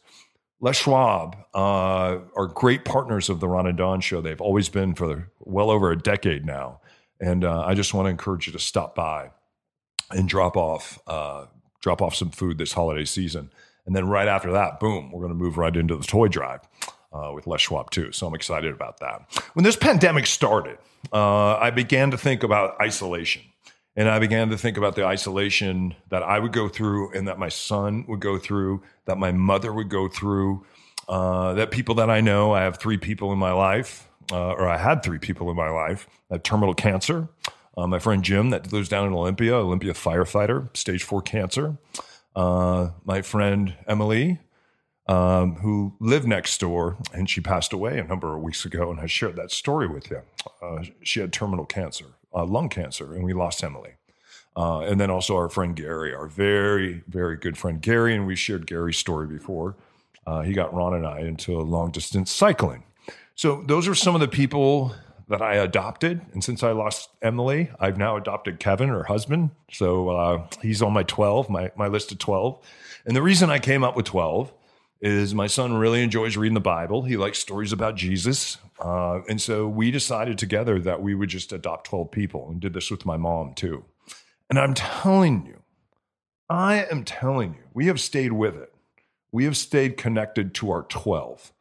Les 0.60 0.76
Schwab 0.76 1.38
uh, 1.54 2.17
are 2.36 2.48
great 2.48 2.84
partners 2.84 3.30
of 3.30 3.39
the 3.39 3.48
Ron 3.48 3.67
and 3.67 3.78
Don 3.78 4.02
show. 4.02 4.22
They've 4.22 4.41
always 4.41 4.70
been 4.70 4.96
for 4.96 5.32
well 5.39 5.70
over 5.70 5.91
a 5.91 5.98
decade 5.98 6.46
now. 6.46 6.81
And 7.21 7.45
uh, 7.45 7.63
I 7.65 7.75
just 7.75 7.93
want 7.93 8.07
to 8.07 8.10
encourage 8.10 8.47
you 8.47 8.53
to 8.53 8.60
stop 8.60 8.95
by 8.95 9.29
and 10.10 10.27
drop 10.27 10.57
off 10.57 10.99
uh, 11.07 11.45
drop 11.81 12.01
off 12.01 12.15
some 12.15 12.31
food 12.31 12.57
this 12.57 12.73
holiday 12.73 13.05
season. 13.05 13.51
And 13.86 13.95
then 13.95 14.07
right 14.07 14.27
after 14.27 14.51
that, 14.51 14.79
boom, 14.79 15.12
we're 15.12 15.21
going 15.21 15.31
to 15.31 15.43
move 15.43 15.57
right 15.57 15.75
into 15.75 15.95
the 15.95 16.03
toy 16.03 16.27
drive 16.27 16.62
uh, 17.13 17.31
with 17.34 17.47
Les 17.47 17.62
Schwab 17.62 17.91
too. 17.91 18.12
So 18.12 18.27
I'm 18.27 18.36
excited 18.36 18.73
about 18.73 18.99
that. 18.99 19.21
When 19.53 19.63
this 19.63 19.75
pandemic 19.75 20.25
started, 20.25 20.77
uh, 21.13 21.55
I 21.55 21.71
began 21.71 22.12
to 22.12 22.17
think 22.17 22.43
about 22.43 22.79
isolation. 22.81 23.43
And 23.95 24.07
I 24.07 24.19
began 24.19 24.49
to 24.49 24.57
think 24.57 24.77
about 24.77 24.95
the 24.95 25.05
isolation 25.05 25.95
that 26.10 26.23
I 26.23 26.39
would 26.39 26.53
go 26.53 26.69
through 26.69 27.12
and 27.13 27.27
that 27.27 27.38
my 27.38 27.49
son 27.49 28.05
would 28.07 28.21
go 28.21 28.38
through, 28.38 28.84
that 29.05 29.17
my 29.17 29.34
mother 29.34 29.73
would 29.73 29.89
go 29.89 30.07
through, 30.07 30.65
uh, 31.10 31.53
that 31.55 31.71
people 31.71 31.95
that 31.95 32.10
I 32.10 32.21
know, 32.21 32.53
I 32.53 32.62
have 32.62 32.77
three 32.77 32.97
people 32.97 33.34
in 33.34 33.39
my 33.39 33.51
life 33.51 34.07
uh, 34.32 34.54
or 34.54 34.67
I 34.67 34.78
had 34.78 35.04
three 35.04 35.20
people 35.20 35.50
in 35.50 35.56
my 35.56 35.70
life 35.70 36.08
that 36.30 36.36
had 36.36 36.44
terminal 36.44 36.74
cancer. 36.74 37.30
Uh, 37.78 37.88
my 37.88 38.00
friend 38.00 38.24
Jim, 38.24 38.50
that 38.50 38.72
lives 38.74 38.89
down 38.89 39.08
in 39.08 39.13
Olympia, 39.13 39.56
Olympia 39.56 39.94
firefighter, 39.94 40.76
stage 40.76 41.04
four 41.04 41.22
cancer. 41.22 41.78
Uh, 42.36 42.89
my 43.06 43.22
friend 43.22 43.76
Emily, 43.88 44.39
um, 45.08 45.56
who 45.56 45.94
lived 46.00 46.28
next 46.28 46.60
door, 46.60 46.98
and 47.13 47.30
she 47.30 47.41
passed 47.41 47.74
away 47.74 47.98
a 47.98 48.04
number 48.04 48.36
of 48.36 48.41
weeks 48.41 48.65
ago, 48.65 48.91
and 48.91 49.00
I 49.00 49.06
shared 49.06 49.36
that 49.38 49.52
story 49.52 49.88
with 49.88 50.10
you. 50.10 50.22
Uh, 50.62 50.84
she 51.02 51.20
had 51.20 51.34
terminal 51.34 51.65
cancer, 51.65 52.06
uh, 52.34 52.46
lung 52.46 52.70
cancer, 52.70 53.13
and 53.13 53.24
we 53.24 53.34
lost 53.34 53.63
Emily. 53.63 53.91
Uh, 54.56 54.82
and 54.82 55.00
then 55.00 55.10
also 55.10 55.36
our 55.38 55.48
friend 55.48 55.76
Gary, 55.78 56.13
our 56.13 56.28
very, 56.28 57.04
very 57.08 57.38
good 57.38 57.58
friend 57.58 57.82
Gary, 57.82 58.13
and 58.13 58.28
we 58.28 58.36
shared 58.36 58.67
Gary's 58.67 58.98
story 58.98 59.26
before. 59.26 59.76
he 60.44 60.54
got 60.54 60.74
Ron 60.74 60.94
and 60.94 61.08
I 61.08 61.20
into 61.20 61.58
long 61.60 61.91
distance 61.91 62.32
cycling. 62.32 62.84
So 63.41 63.63
those 63.65 63.88
are 63.88 63.95
some 63.95 64.13
of 64.13 64.21
the 64.21 64.27
people 64.27 64.93
that 65.27 65.41
I 65.41 65.56
adopted. 65.56 66.21
And 66.32 66.43
since 66.43 66.62
I 66.62 66.73
lost 66.73 67.10
Emily, 67.23 67.71
I've 67.80 67.97
now 67.97 68.15
adopted 68.15 68.60
Kevin, 68.60 68.89
her 68.89 69.06
husband. 69.06 69.49
So 69.71 70.10
uh, 70.10 70.47
he's 70.62 70.84
on 70.84 70.93
my 70.93 71.01
12, 71.01 71.49
my, 71.49 71.71
my 71.75 71.88
list 71.88 72.12
of 72.12 72.19
12. 72.19 72.60
And 73.08 73.15
the 73.15 73.21
reason 73.23 73.49
I 73.49 73.58
came 73.58 73.84
up 73.84 73.95
with 73.95 74.06
12 74.06 74.54
is 75.01 75.34
my 75.34 75.47
son 75.47 75.73
really 75.73 76.04
enjoys 76.04 76.38
reading 76.38 76.54
the 76.54 76.60
Bible. 76.60 77.01
He 77.01 77.17
likes 77.17 77.39
stories 77.39 77.73
about 77.73 77.95
Jesus. 77.95 78.60
Uh, 78.80 79.21
and 79.27 79.41
so 79.41 79.67
we 79.67 79.89
decided 79.89 80.38
together 80.38 80.77
that 80.77 81.01
we 81.01 81.15
would 81.15 81.30
just 81.30 81.51
adopt 81.51 81.88
12 81.88 82.12
people 82.12 82.47
and 82.47 82.62
did 82.62 82.73
this 82.73 82.91
with 82.91 83.08
my 83.08 83.17
mom 83.17 83.56
too. 83.56 83.84
And 84.51 84.60
I'm 84.60 84.75
telling 84.75 85.47
you, 85.47 85.63
I 86.47 86.86
am 86.91 87.04
telling 87.04 87.56
you, 87.56 87.63
we 87.73 87.88
have 87.88 87.99
stayed 87.99 88.34
with 88.34 88.56
it. 88.56 88.71
We 89.32 89.45
have 89.45 89.58
stayed 89.58 89.97
connected 89.97 90.54
to 90.56 90.69
our 90.69 90.84
12 90.84 91.51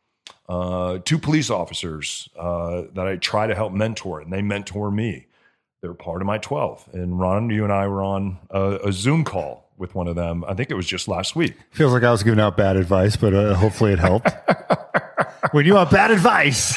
uh, 0.50 0.98
two 1.04 1.16
police 1.16 1.48
officers 1.48 2.28
uh, 2.36 2.82
that 2.94 3.06
I 3.06 3.16
try 3.16 3.46
to 3.46 3.54
help 3.54 3.72
mentor, 3.72 4.20
and 4.20 4.32
they 4.32 4.42
mentor 4.42 4.90
me. 4.90 5.26
They're 5.80 5.94
part 5.94 6.20
of 6.22 6.26
my 6.26 6.38
12. 6.38 6.88
And 6.92 7.20
Ron, 7.20 7.50
you 7.50 7.62
and 7.62 7.72
I 7.72 7.86
were 7.86 8.02
on 8.02 8.38
a, 8.50 8.80
a 8.86 8.92
Zoom 8.92 9.22
call 9.24 9.70
with 9.78 9.94
one 9.94 10.08
of 10.08 10.16
them. 10.16 10.44
I 10.44 10.54
think 10.54 10.70
it 10.70 10.74
was 10.74 10.86
just 10.86 11.06
last 11.06 11.36
week. 11.36 11.54
Feels 11.70 11.92
like 11.92 12.02
I 12.02 12.10
was 12.10 12.24
giving 12.24 12.40
out 12.40 12.56
bad 12.56 12.76
advice, 12.76 13.14
but 13.16 13.32
uh, 13.32 13.54
hopefully 13.54 13.92
it 13.92 14.00
helped. 14.00 14.28
when 15.52 15.64
you 15.64 15.74
want 15.74 15.92
bad 15.92 16.10
advice, 16.10 16.76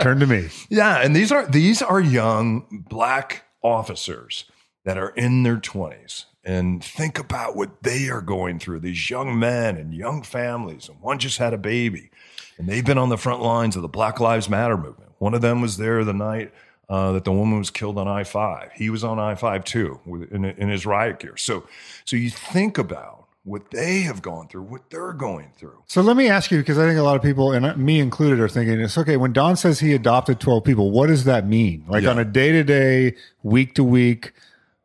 turn 0.00 0.18
to 0.20 0.26
me. 0.26 0.48
Yeah, 0.70 1.02
and 1.02 1.14
these 1.14 1.30
are 1.30 1.46
these 1.46 1.82
are 1.82 2.00
young 2.00 2.84
black 2.88 3.44
officers 3.62 4.46
that 4.86 4.96
are 4.96 5.10
in 5.10 5.42
their 5.42 5.58
20s 5.58 6.24
and 6.42 6.82
think 6.82 7.18
about 7.18 7.54
what 7.54 7.82
they 7.82 8.08
are 8.08 8.22
going 8.22 8.58
through 8.58 8.80
these 8.80 9.10
young 9.10 9.38
men 9.38 9.76
and 9.76 9.94
young 9.94 10.22
families 10.22 10.88
and 10.88 10.98
one 11.02 11.18
just 11.18 11.36
had 11.36 11.52
a 11.52 11.58
baby 11.58 12.10
and 12.60 12.68
they've 12.68 12.84
been 12.84 12.98
on 12.98 13.08
the 13.08 13.16
front 13.16 13.40
lines 13.42 13.74
of 13.74 13.82
the 13.82 13.88
Black 13.88 14.20
Lives 14.20 14.48
Matter 14.50 14.76
movement. 14.76 15.10
One 15.18 15.32
of 15.34 15.40
them 15.40 15.60
was 15.62 15.78
there 15.78 16.04
the 16.04 16.12
night 16.12 16.52
uh, 16.90 17.12
that 17.12 17.24
the 17.24 17.32
woman 17.32 17.58
was 17.58 17.70
killed 17.70 17.96
on 17.98 18.06
I 18.06 18.22
five. 18.24 18.70
He 18.74 18.90
was 18.90 19.02
on 19.02 19.18
I 19.18 19.34
five 19.34 19.64
too 19.64 19.98
in, 20.30 20.44
in 20.44 20.68
his 20.68 20.84
riot 20.84 21.20
gear. 21.20 21.36
So, 21.36 21.66
so 22.04 22.16
you 22.16 22.28
think 22.30 22.76
about 22.78 23.26
what 23.44 23.70
they 23.70 24.00
have 24.02 24.20
gone 24.20 24.46
through, 24.48 24.62
what 24.62 24.90
they're 24.90 25.14
going 25.14 25.50
through. 25.56 25.82
So 25.86 26.02
let 26.02 26.16
me 26.16 26.28
ask 26.28 26.50
you, 26.50 26.58
because 26.58 26.76
I 26.78 26.86
think 26.86 26.98
a 26.98 27.02
lot 27.02 27.16
of 27.16 27.22
people, 27.22 27.52
and 27.52 27.74
me 27.78 27.98
included, 27.98 28.38
are 28.40 28.48
thinking 28.48 28.78
it's 28.80 28.98
okay. 28.98 29.16
When 29.16 29.32
Don 29.32 29.56
says 29.56 29.80
he 29.80 29.94
adopted 29.94 30.40
12 30.40 30.62
people, 30.64 30.90
what 30.90 31.06
does 31.06 31.24
that 31.24 31.46
mean? 31.46 31.84
Like 31.88 32.02
Yeah. 32.04 32.10
on 32.10 32.18
a 32.18 32.24
day 32.24 32.52
to 32.52 32.62
day, 32.62 33.16
week 33.42 33.74
to 33.76 33.84
week 33.84 34.32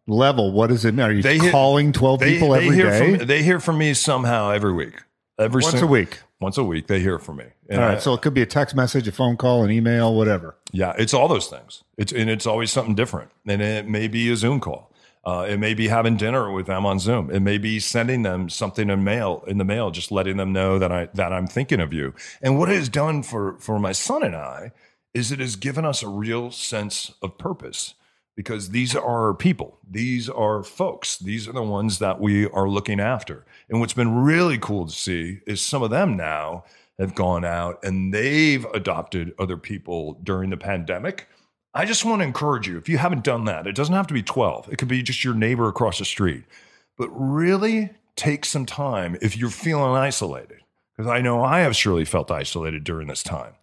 level, 0.07 0.51
what 0.53 0.67
does 0.67 0.85
it 0.85 0.93
mean? 0.93 1.05
Are 1.05 1.11
you 1.11 1.21
They 1.21 1.37
hear- 1.37 1.51
calling 1.51 1.91
12 1.91 2.19
They, 2.21 2.33
people 2.33 2.51
they 2.51 2.63
every 2.65 2.75
hear 2.77 2.89
day? 2.89 3.17
From, 3.17 3.27
they 3.27 3.43
hear 3.43 3.59
from 3.59 3.77
me 3.77 3.93
somehow 3.93 4.51
every 4.51 4.73
week. 4.73 4.93
Every 5.37 5.61
Once 5.61 5.81
a 5.81 5.87
week. 5.87 6.19
Once 6.41 6.57
a 6.57 6.63
week, 6.63 6.87
they 6.87 6.99
hear 6.99 7.17
from 7.17 7.37
me. 7.37 7.45
And 7.69 7.81
All 7.81 7.89
I- 7.91 7.97
So 7.97 8.13
it 8.13 8.21
could 8.21 8.33
be 8.33 8.41
a 8.41 8.45
text 8.45 8.75
message, 8.75 9.07
a 9.07 9.11
phone 9.11 9.37
call, 9.37 9.63
an 9.63 9.71
email, 9.71 10.13
whatever. 10.13 10.55
Yeah, 10.71 10.93
it's 10.97 11.13
all 11.13 11.27
those 11.27 11.47
things. 11.47 11.83
It's 11.97 12.11
and 12.11 12.29
it's 12.29 12.45
always 12.45 12.71
something 12.71 12.95
different. 12.95 13.31
And 13.47 13.61
it 13.61 13.87
may 13.87 14.07
be 14.07 14.29
a 14.31 14.35
Zoom 14.35 14.59
call. 14.59 14.91
Uh, 15.23 15.47
it 15.49 15.57
may 15.57 15.73
be 15.73 15.87
having 15.87 16.17
dinner 16.17 16.51
with 16.51 16.67
them 16.67 16.85
on 16.85 16.99
Zoom. 16.99 17.31
It 17.31 17.39
may 17.39 17.57
be 17.57 17.79
sending 17.79 18.21
them 18.21 18.47
something 18.49 18.89
in 18.91 19.03
mail 19.03 19.43
in 19.47 19.57
the 19.57 19.63
mail, 19.63 19.89
just 19.89 20.11
letting 20.11 20.37
them 20.37 20.51
know 20.53 20.77
that 20.77 20.91
I 20.91 21.07
that 21.13 21.31
I'm 21.33 21.47
thinking 21.47 21.79
of 21.79 21.93
you. 21.93 22.13
And 22.41 22.59
what 22.59 22.69
it 22.69 22.75
has 22.75 22.89
done 22.89 23.23
for 23.23 23.55
for 23.59 23.79
my 23.79 23.91
son 23.93 24.21
and 24.21 24.35
I 24.35 24.71
is 25.13 25.31
it 25.31 25.39
has 25.39 25.55
given 25.55 25.85
us 25.85 26.03
a 26.03 26.09
real 26.09 26.51
sense 26.51 27.13
of 27.23 27.37
purpose 27.37 27.93
because 28.35 28.69
these 28.69 28.95
are 28.95 29.33
people. 29.33 29.77
These 29.89 30.29
are 30.29 30.63
folks. 30.63 31.17
These 31.17 31.47
are 31.47 31.53
the 31.53 31.63
ones 31.63 31.99
that 31.99 32.19
we 32.19 32.47
are 32.49 32.67
looking 32.67 32.99
after. 32.99 33.45
And 33.69 33.79
what's 33.79 33.93
been 33.93 34.15
really 34.15 34.57
cool 34.57 34.85
to 34.85 34.91
see 34.91 35.39
is 35.47 35.61
some 35.61 35.83
of 35.83 35.89
them 35.89 36.17
now 36.17 36.65
have 36.99 37.15
gone 37.15 37.45
out 37.45 37.83
and 37.83 38.13
they've 38.13 38.65
adopted 38.73 39.33
other 39.39 39.57
people 39.57 40.19
during 40.23 40.49
the 40.49 40.57
pandemic. 40.57 41.27
I 41.73 41.85
just 41.85 42.05
want 42.05 42.21
to 42.21 42.27
encourage 42.27 42.67
you 42.67 42.77
if 42.77 42.87
you 42.87 42.97
haven't 42.97 43.23
done 43.23 43.45
that, 43.45 43.67
it 43.67 43.75
doesn't 43.75 43.95
have 43.95 44.07
to 44.07 44.13
be 44.13 44.23
12, 44.23 44.71
it 44.71 44.77
could 44.77 44.87
be 44.87 45.03
just 45.03 45.23
your 45.23 45.33
neighbor 45.33 45.67
across 45.67 45.99
the 45.99 46.05
street. 46.05 46.43
But 46.97 47.09
really 47.09 47.89
take 48.15 48.45
some 48.45 48.65
time 48.65 49.17
if 49.21 49.37
you're 49.37 49.49
feeling 49.49 49.91
isolated, 49.91 50.61
because 50.95 51.11
I 51.11 51.19
know 51.19 51.43
I 51.43 51.59
have 51.59 51.75
surely 51.75 52.05
felt 52.05 52.31
isolated 52.31 52.85
during 52.85 53.07
this 53.07 53.23
time. 53.23 53.55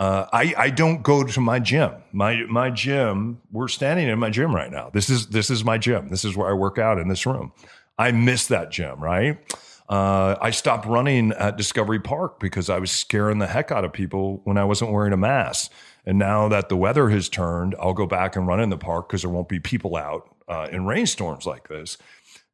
Uh, 0.00 0.26
I, 0.32 0.54
I 0.56 0.70
don't 0.70 1.02
go 1.02 1.22
to 1.24 1.40
my 1.42 1.58
gym. 1.58 1.92
My 2.10 2.44
my 2.48 2.70
gym. 2.70 3.42
We're 3.52 3.68
standing 3.68 4.08
in 4.08 4.18
my 4.18 4.30
gym 4.30 4.54
right 4.54 4.70
now. 4.70 4.88
This 4.88 5.10
is 5.10 5.26
this 5.26 5.50
is 5.50 5.62
my 5.62 5.76
gym. 5.76 6.08
This 6.08 6.24
is 6.24 6.34
where 6.34 6.48
I 6.48 6.54
work 6.54 6.78
out 6.78 6.98
in 6.98 7.08
this 7.08 7.26
room. 7.26 7.52
I 7.98 8.10
miss 8.10 8.46
that 8.46 8.70
gym. 8.70 8.98
Right. 8.98 9.38
Uh, 9.90 10.36
I 10.40 10.52
stopped 10.52 10.86
running 10.86 11.32
at 11.32 11.58
Discovery 11.58 12.00
Park 12.00 12.40
because 12.40 12.70
I 12.70 12.78
was 12.78 12.90
scaring 12.90 13.40
the 13.40 13.46
heck 13.46 13.70
out 13.70 13.84
of 13.84 13.92
people 13.92 14.40
when 14.44 14.56
I 14.56 14.64
wasn't 14.64 14.92
wearing 14.92 15.12
a 15.12 15.18
mask. 15.18 15.70
And 16.06 16.18
now 16.18 16.48
that 16.48 16.70
the 16.70 16.76
weather 16.76 17.10
has 17.10 17.28
turned, 17.28 17.74
I'll 17.78 17.92
go 17.92 18.06
back 18.06 18.36
and 18.36 18.46
run 18.46 18.60
in 18.60 18.70
the 18.70 18.78
park 18.78 19.08
because 19.08 19.20
there 19.20 19.30
won't 19.30 19.48
be 19.48 19.60
people 19.60 19.96
out 19.96 20.34
uh, 20.48 20.68
in 20.72 20.86
rainstorms 20.86 21.44
like 21.44 21.68
this. 21.68 21.98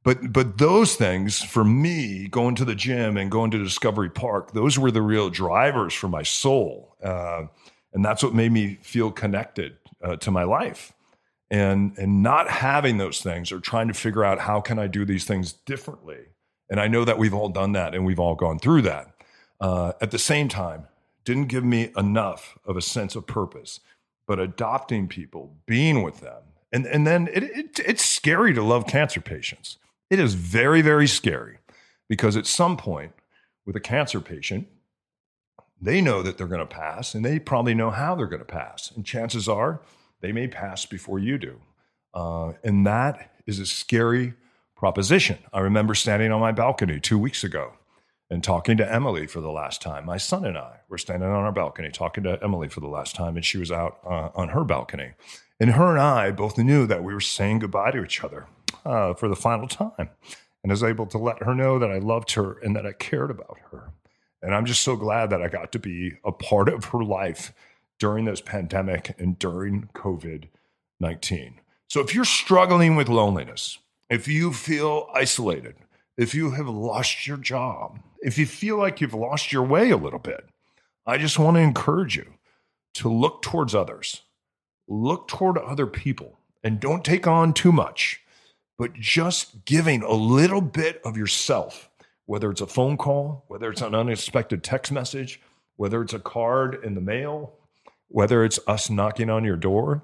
But 0.07 0.33
but 0.33 0.59
those 0.59 0.95
things 0.95 1.43
for 1.43 1.65
me, 1.65 2.29
going 2.29 2.55
to 2.55 2.65
the 2.65 2.77
gym 2.77 3.17
and 3.17 3.29
going 3.29 3.51
to 3.51 3.59
Discovery 3.59 4.09
Park, 4.09 4.53
those 4.53 4.79
were 4.79 4.93
the 4.93 5.03
real 5.03 5.31
drivers 5.31 5.95
for 5.95 6.07
my 6.07 6.23
soul, 6.23 6.95
uh, 7.03 7.47
and 7.93 8.05
that's 8.05 8.23
what 8.23 8.33
made 8.33 8.53
me 8.53 8.79
feel 8.83 9.11
connected 9.11 9.79
uh, 10.01 10.15
to 10.19 10.31
my 10.31 10.45
life. 10.45 10.93
And 11.51 11.99
and 11.99 12.23
not 12.23 12.49
having 12.49 12.99
those 12.99 13.21
things 13.21 13.51
or 13.51 13.59
trying 13.59 13.89
to 13.89 13.95
figure 13.95 14.23
out 14.23 14.39
how 14.39 14.61
can 14.61 14.79
I 14.79 14.87
do 14.87 15.05
these 15.05 15.25
things 15.25 15.53
differently. 15.53 16.21
And 16.71 16.79
I 16.79 16.87
know 16.87 17.05
that 17.05 17.19
we've 17.19 17.35
all 17.35 17.49
done 17.49 17.73
that 17.73 17.93
and 17.93 18.07
we've 18.07 18.21
all 18.21 18.37
gone 18.37 18.61
through 18.61 18.83
that. 18.83 19.11
Uh, 19.61 19.93
at 20.01 20.13
the 20.13 20.21
same 20.21 20.47
time, 20.47 20.87
didn't 21.25 21.47
give 21.47 21.65
me 21.65 21.91
enough 21.97 22.57
of 22.65 22.77
a 22.77 22.83
sense 22.83 23.17
of 23.17 23.27
purpose. 23.27 23.81
But 24.29 24.39
adopting 24.39 25.09
people, 25.09 25.57
being 25.67 26.05
with 26.05 26.21
them, 26.21 26.43
and 26.71 26.87
and 26.87 27.05
then 27.05 27.29
it, 27.35 27.43
it 27.43 27.81
it's 27.85 28.07
scary 28.07 28.55
to 28.55 28.63
love 28.63 28.87
cancer 28.87 29.21
patients. 29.21 29.79
It 30.11 30.21
is 30.21 30.35
very, 30.35 30.83
very 30.83 31.07
scary 31.07 31.59
because 32.09 32.37
at 32.37 32.47
some 32.47 32.77
point 32.77 33.13
with 33.65 33.77
a 33.77 33.81
cancer 33.81 34.21
patient, 34.21 34.69
they 35.81 36.01
know 36.01 36.23
that 36.23 36.39
they're 36.39 36.47
going 36.47 36.61
to 36.61 36.67
pass 36.67 37.15
and 37.15 37.25
they 37.25 37.39
probably 37.39 37.75
know 37.75 37.91
how 37.91 38.15
they're 38.15 38.27
going 38.27 38.41
to 38.41 38.45
pass. 38.45 38.93
And 38.95 39.05
chances 39.05 39.49
are 39.49 39.81
they 40.21 40.33
may 40.33 40.49
pass 40.49 40.87
before 40.87 41.19
you 41.19 41.39
do. 41.39 41.61
Uh, 42.15 42.53
and 42.65 42.87
that 42.87 43.33
is 43.47 43.59
a 43.59 43.67
scary 43.67 44.35
proposition. 44.77 45.39
I 45.53 45.61
remember 45.61 45.95
standing 45.95 46.33
on 46.33 46.41
my 46.41 46.53
balcony 46.53 47.01
two 47.01 47.19
weeks 47.19 47.45
ago 47.45 47.73
and 48.31 48.43
talking 48.43 48.77
to 48.77 48.93
Emily 48.93 49.27
for 49.27 49.41
the 49.41 49.51
last 49.51 49.83
time. 49.83 50.07
My 50.07 50.17
son 50.17 50.45
and 50.45 50.57
I 50.57 50.81
were 50.89 50.99
standing 50.99 51.29
on 51.29 51.45
our 51.45 51.53
balcony 51.53 51.91
talking 51.91 52.25
to 52.25 52.43
Emily 52.43 52.69
for 52.69 52.81
the 52.81 52.89
last 52.89 53.15
time, 53.15 53.37
and 53.37 53.45
she 53.45 53.59
was 53.59 53.71
out 53.71 53.99
uh, 54.05 54.31
on 54.35 54.49
her 54.49 54.65
balcony. 54.65 55.13
And 55.61 55.71
her 55.71 55.91
and 55.91 56.01
I 56.01 56.31
both 56.31 56.59
knew 56.59 56.87
that 56.87 57.05
we 57.05 57.15
were 57.15 57.21
saying 57.21 57.61
goodbye 57.61 57.93
to 57.93 58.05
each 58.05 58.25
other 58.25 58.47
uh, 58.87 59.15
for 59.15 59.29
the 59.29 59.37
final 59.37 59.69
time. 59.69 60.11
And 60.63 60.71
was 60.73 60.83
able 60.83 61.07
to 61.07 61.19
let 61.19 61.43
her 61.45 61.55
know 61.55 61.79
that 61.79 61.93
I 61.93 61.99
loved 61.99 62.33
her 62.33 62.59
and 62.59 62.75
that 62.75 62.87
I 62.87 62.93
cared 62.93 63.31
about 63.31 63.59
her. 63.71 63.93
And 64.43 64.55
I'm 64.55 64.67
just 64.67 64.83
so 64.83 64.97
glad 64.97 65.31
that 65.31 65.41
I 65.41 65.49
got 65.49 65.71
to 65.73 65.79
be 65.79 66.15
a 66.25 66.33
part 66.33 66.69
of 66.69 66.87
her 66.87 67.05
life 67.05 67.53
during 67.99 68.25
this 68.25 68.41
pandemic 68.41 69.15
and 69.19 69.39
during 69.39 69.89
COVID 69.95 70.49
19. 70.99 71.61
So 71.89 72.01
if 72.01 72.15
you're 72.15 72.25
struggling 72.25 72.97
with 72.97 73.09
loneliness, 73.09 73.79
if 74.11 74.27
you 74.27 74.53
feel 74.53 75.09
isolated, 75.15 75.77
if 76.17 76.35
you 76.35 76.53
have 76.53 76.69
lost 76.69 77.27
your 77.27 77.37
job, 77.37 78.01
if 78.21 78.39
you 78.39 78.47
feel 78.47 78.77
like 78.77 79.01
you've 79.01 79.15
lost 79.15 79.53
your 79.53 79.63
way 79.63 79.91
a 79.91 79.97
little 79.97 80.19
bit, 80.19 80.49
I 81.07 81.19
just 81.19 81.39
want 81.39 81.57
to 81.57 81.61
encourage 81.61 82.17
you 82.17 82.35
to 82.95 83.09
look 83.09 83.43
towards 83.43 83.75
others, 83.75 84.23
look 84.89 85.29
toward 85.29 85.59
other 85.59 85.87
people, 85.87 86.39
and 86.65 86.81
don't 86.81 87.05
take 87.05 87.27
on 87.27 87.53
too 87.53 87.73
much, 87.73 88.23
but 88.79 88.95
just 88.95 89.65
giving 89.65 90.03
a 90.03 90.13
little 90.13 90.61
bit 90.61 91.01
of 91.05 91.17
yourself, 91.17 91.89
whether 92.27 92.51
it's 92.51 92.61
a 92.61 92.67
phone 92.67 92.97
call, 92.97 93.45
whether 93.49 93.71
it's 93.71 93.83
an 93.83 93.95
unexpected 93.95 94.63
text 94.63 94.93
message, 94.93 95.41
whether 95.77 96.03
it's 96.03 96.15
a 96.15 96.19
card 96.19 96.83
in 96.85 96.95
the 96.95 97.01
mail, 97.01 97.53
whether 98.09 98.45
it's 98.45 98.59
us 98.67 98.91
knocking 98.91 99.31
on 99.31 99.45
your 99.45 99.57
door, 99.57 100.03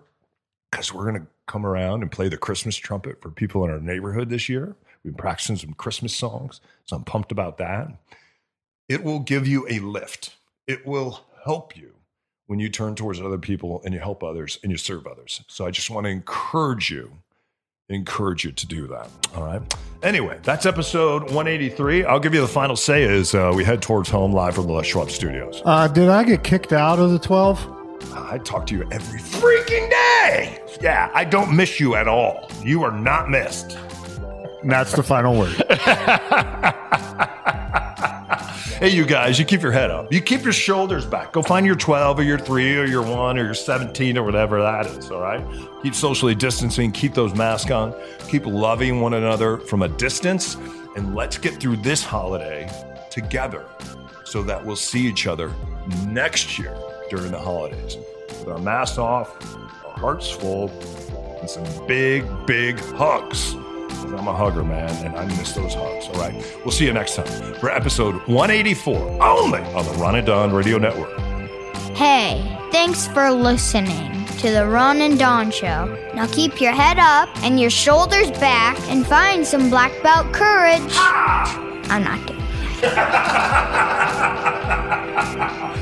because 0.71 0.93
we're 0.93 1.11
going 1.11 1.23
to 1.23 1.27
come 1.47 1.67
around 1.67 2.03
and 2.03 2.11
play 2.11 2.29
the 2.29 2.37
Christmas 2.37 2.77
trumpet 2.77 3.21
for 3.21 3.31
people 3.31 3.65
in 3.65 3.71
our 3.71 3.81
neighborhood 3.81 4.31
this 4.31 4.49
year. 4.49 4.77
We've 5.03 5.13
been 5.13 5.21
practicing 5.21 5.57
some 5.57 5.75
Christmas 5.75 6.15
songs, 6.15 6.61
so 6.85 6.97
I'm 6.97 7.05
pumped 7.05 7.33
about 7.33 7.59
that. 7.59 7.89
It 8.89 9.03
will 9.05 9.21
give 9.21 9.47
you 9.47 9.67
a 9.69 9.81
lift. 9.81 10.37
It 10.67 10.87
will 10.87 11.25
help 11.45 11.77
you 11.77 11.93
when 12.47 12.59
you 12.59 12.69
turn 12.69 12.95
towards 12.95 13.21
other 13.21 13.39
people 13.39 13.83
and 13.85 13.95
you 13.95 14.01
help 14.01 14.23
others 14.23 14.59
and 14.63 14.71
you 14.71 14.79
serve 14.79 15.07
others. 15.07 15.43
So 15.49 15.67
I 15.67 15.71
just 15.71 15.91
want 15.91 16.05
to 16.05 16.11
encourage 16.11 16.91
you, 16.91 17.13
encourage 17.93 18.45
you 18.45 18.53
to 18.53 18.67
do 18.67 18.87
that. 18.89 19.09
All 19.37 19.45
right. 19.45 19.63
Anyway, 20.03 20.39
that's 20.43 20.67
episode 20.67 21.23
183. 21.25 22.05
I'll 22.05 22.19
give 22.19 22.35
you 22.35 22.41
the 22.41 22.49
final 22.49 22.75
say 22.75 23.05
as 23.05 23.35
uh, 23.35 23.53
we 23.55 23.63
head 23.65 23.81
towards 23.83 24.09
home 24.11 24.33
live 24.33 24.55
from 24.57 24.67
the 24.67 24.73
Les 24.73 24.85
Schwab 24.87 25.11
Studios. 25.11 25.63
Uh, 25.65 25.87
did 25.87 26.09
I 26.09 26.25
get 26.25 26.43
kicked 26.43 26.73
out 26.73 26.99
of 26.99 27.11
the 27.13 27.19
12? 27.21 28.13
I 28.15 28.39
talk 28.39 28.67
to 28.67 28.75
you 28.75 28.83
every 28.91 29.21
freaking 29.21 29.89
day. 29.89 30.61
Yeah, 30.81 31.11
I 31.15 31.25
don't 31.25 31.55
miss 31.55 31.79
you 31.79 31.95
at 31.95 32.09
all. 32.09 32.51
You 32.63 32.83
are 32.83 32.91
not 32.91 33.31
missed. 33.31 33.79
And 34.63 34.71
that's 34.71 34.93
the 34.93 35.03
final 35.03 35.39
word. 35.39 35.55
Hey, 38.83 38.88
you 38.88 39.07
guys, 39.07 39.38
you 39.38 39.45
keep 39.45 39.62
your 39.62 39.71
head 39.71 39.92
up. 39.92 40.12
You 40.12 40.21
keep 40.21 40.42
your 40.42 40.53
shoulders 40.53 41.07
back. 41.07 41.31
Go 41.31 41.40
find 41.40 41.64
your 41.64 41.77
12 41.77 42.18
or 42.18 42.25
your 42.25 42.37
3 42.37 42.79
or 42.79 42.85
your 42.85 43.03
1 43.03 43.38
or 43.38 43.45
your 43.45 43.55
17 43.55 44.18
or 44.18 44.25
whatever 44.25 44.61
that 44.61 44.87
is, 44.87 45.09
all 45.09 45.21
right? 45.21 45.40
Keep 45.85 45.95
socially 45.95 46.35
distancing, 46.35 46.90
keep 46.90 47.14
those 47.14 47.33
masks 47.33 47.71
on, 47.71 47.95
keep 48.29 48.45
loving 48.45 49.01
one 49.01 49.14
another 49.14 49.59
from 49.59 49.83
a 49.83 49.88
distance, 49.88 50.57
and 50.97 51.14
let's 51.14 51.38
get 51.38 51.61
through 51.61 51.77
this 51.77 52.03
holiday 52.03 52.68
together 53.09 53.64
so 54.25 54.42
that 54.42 54.66
we'll 54.66 54.75
see 54.75 55.07
each 55.07 55.29
other 55.29 55.53
next 56.09 56.59
year 56.59 56.77
during 57.09 57.31
the 57.31 57.38
holidays 57.38 57.97
with 58.31 58.49
our 58.49 58.59
masks 58.59 58.99
off, 58.99 59.57
our 59.87 59.97
hearts 59.97 60.29
full, 60.29 60.71
and 61.38 61.49
some 61.49 61.87
big, 61.87 62.25
big 62.47 62.81
hugs. 62.81 63.55
I'm 63.93 64.27
a 64.29 64.35
hugger, 64.35 64.65
man, 64.65 64.91
and 65.05 65.15
I 65.17 65.25
miss 65.27 65.53
those 65.53 65.75
hugs. 65.75 66.09
All 66.09 66.15
right. 66.15 66.35
We'll 66.65 66.73
see 66.73 66.87
you 66.87 66.93
next 66.93 67.15
time 67.17 67.55
for 67.55 67.71
episode 67.71 68.15
184, 68.27 69.23
only 69.23 69.61
on 69.61 69.85
the 69.85 69.93
Ron 69.93 70.17
and 70.17 70.27
Don 70.27 70.53
Radio 70.53 70.79
Network. 70.79 71.17
Hey, 71.95 72.59
thanks 72.73 73.07
for 73.09 73.31
listening 73.31 74.25
to 74.39 74.51
the 74.51 74.67
Ron 74.67 75.01
and 75.03 75.19
Don 75.19 75.51
Show. 75.51 75.87
Now 76.15 76.27
keep 76.27 76.61
your 76.61 76.73
head 76.73 76.99
up 76.99 77.29
and 77.45 77.61
your 77.61 77.71
shoulders 77.71 78.31
back 78.33 78.79
and 78.89 79.07
find 79.07 79.47
some 79.47 79.69
black 79.71 79.93
belt 80.03 80.33
courage. 80.33 80.81
I'm 81.89 82.03
not 82.03 82.19
it. 82.31 82.39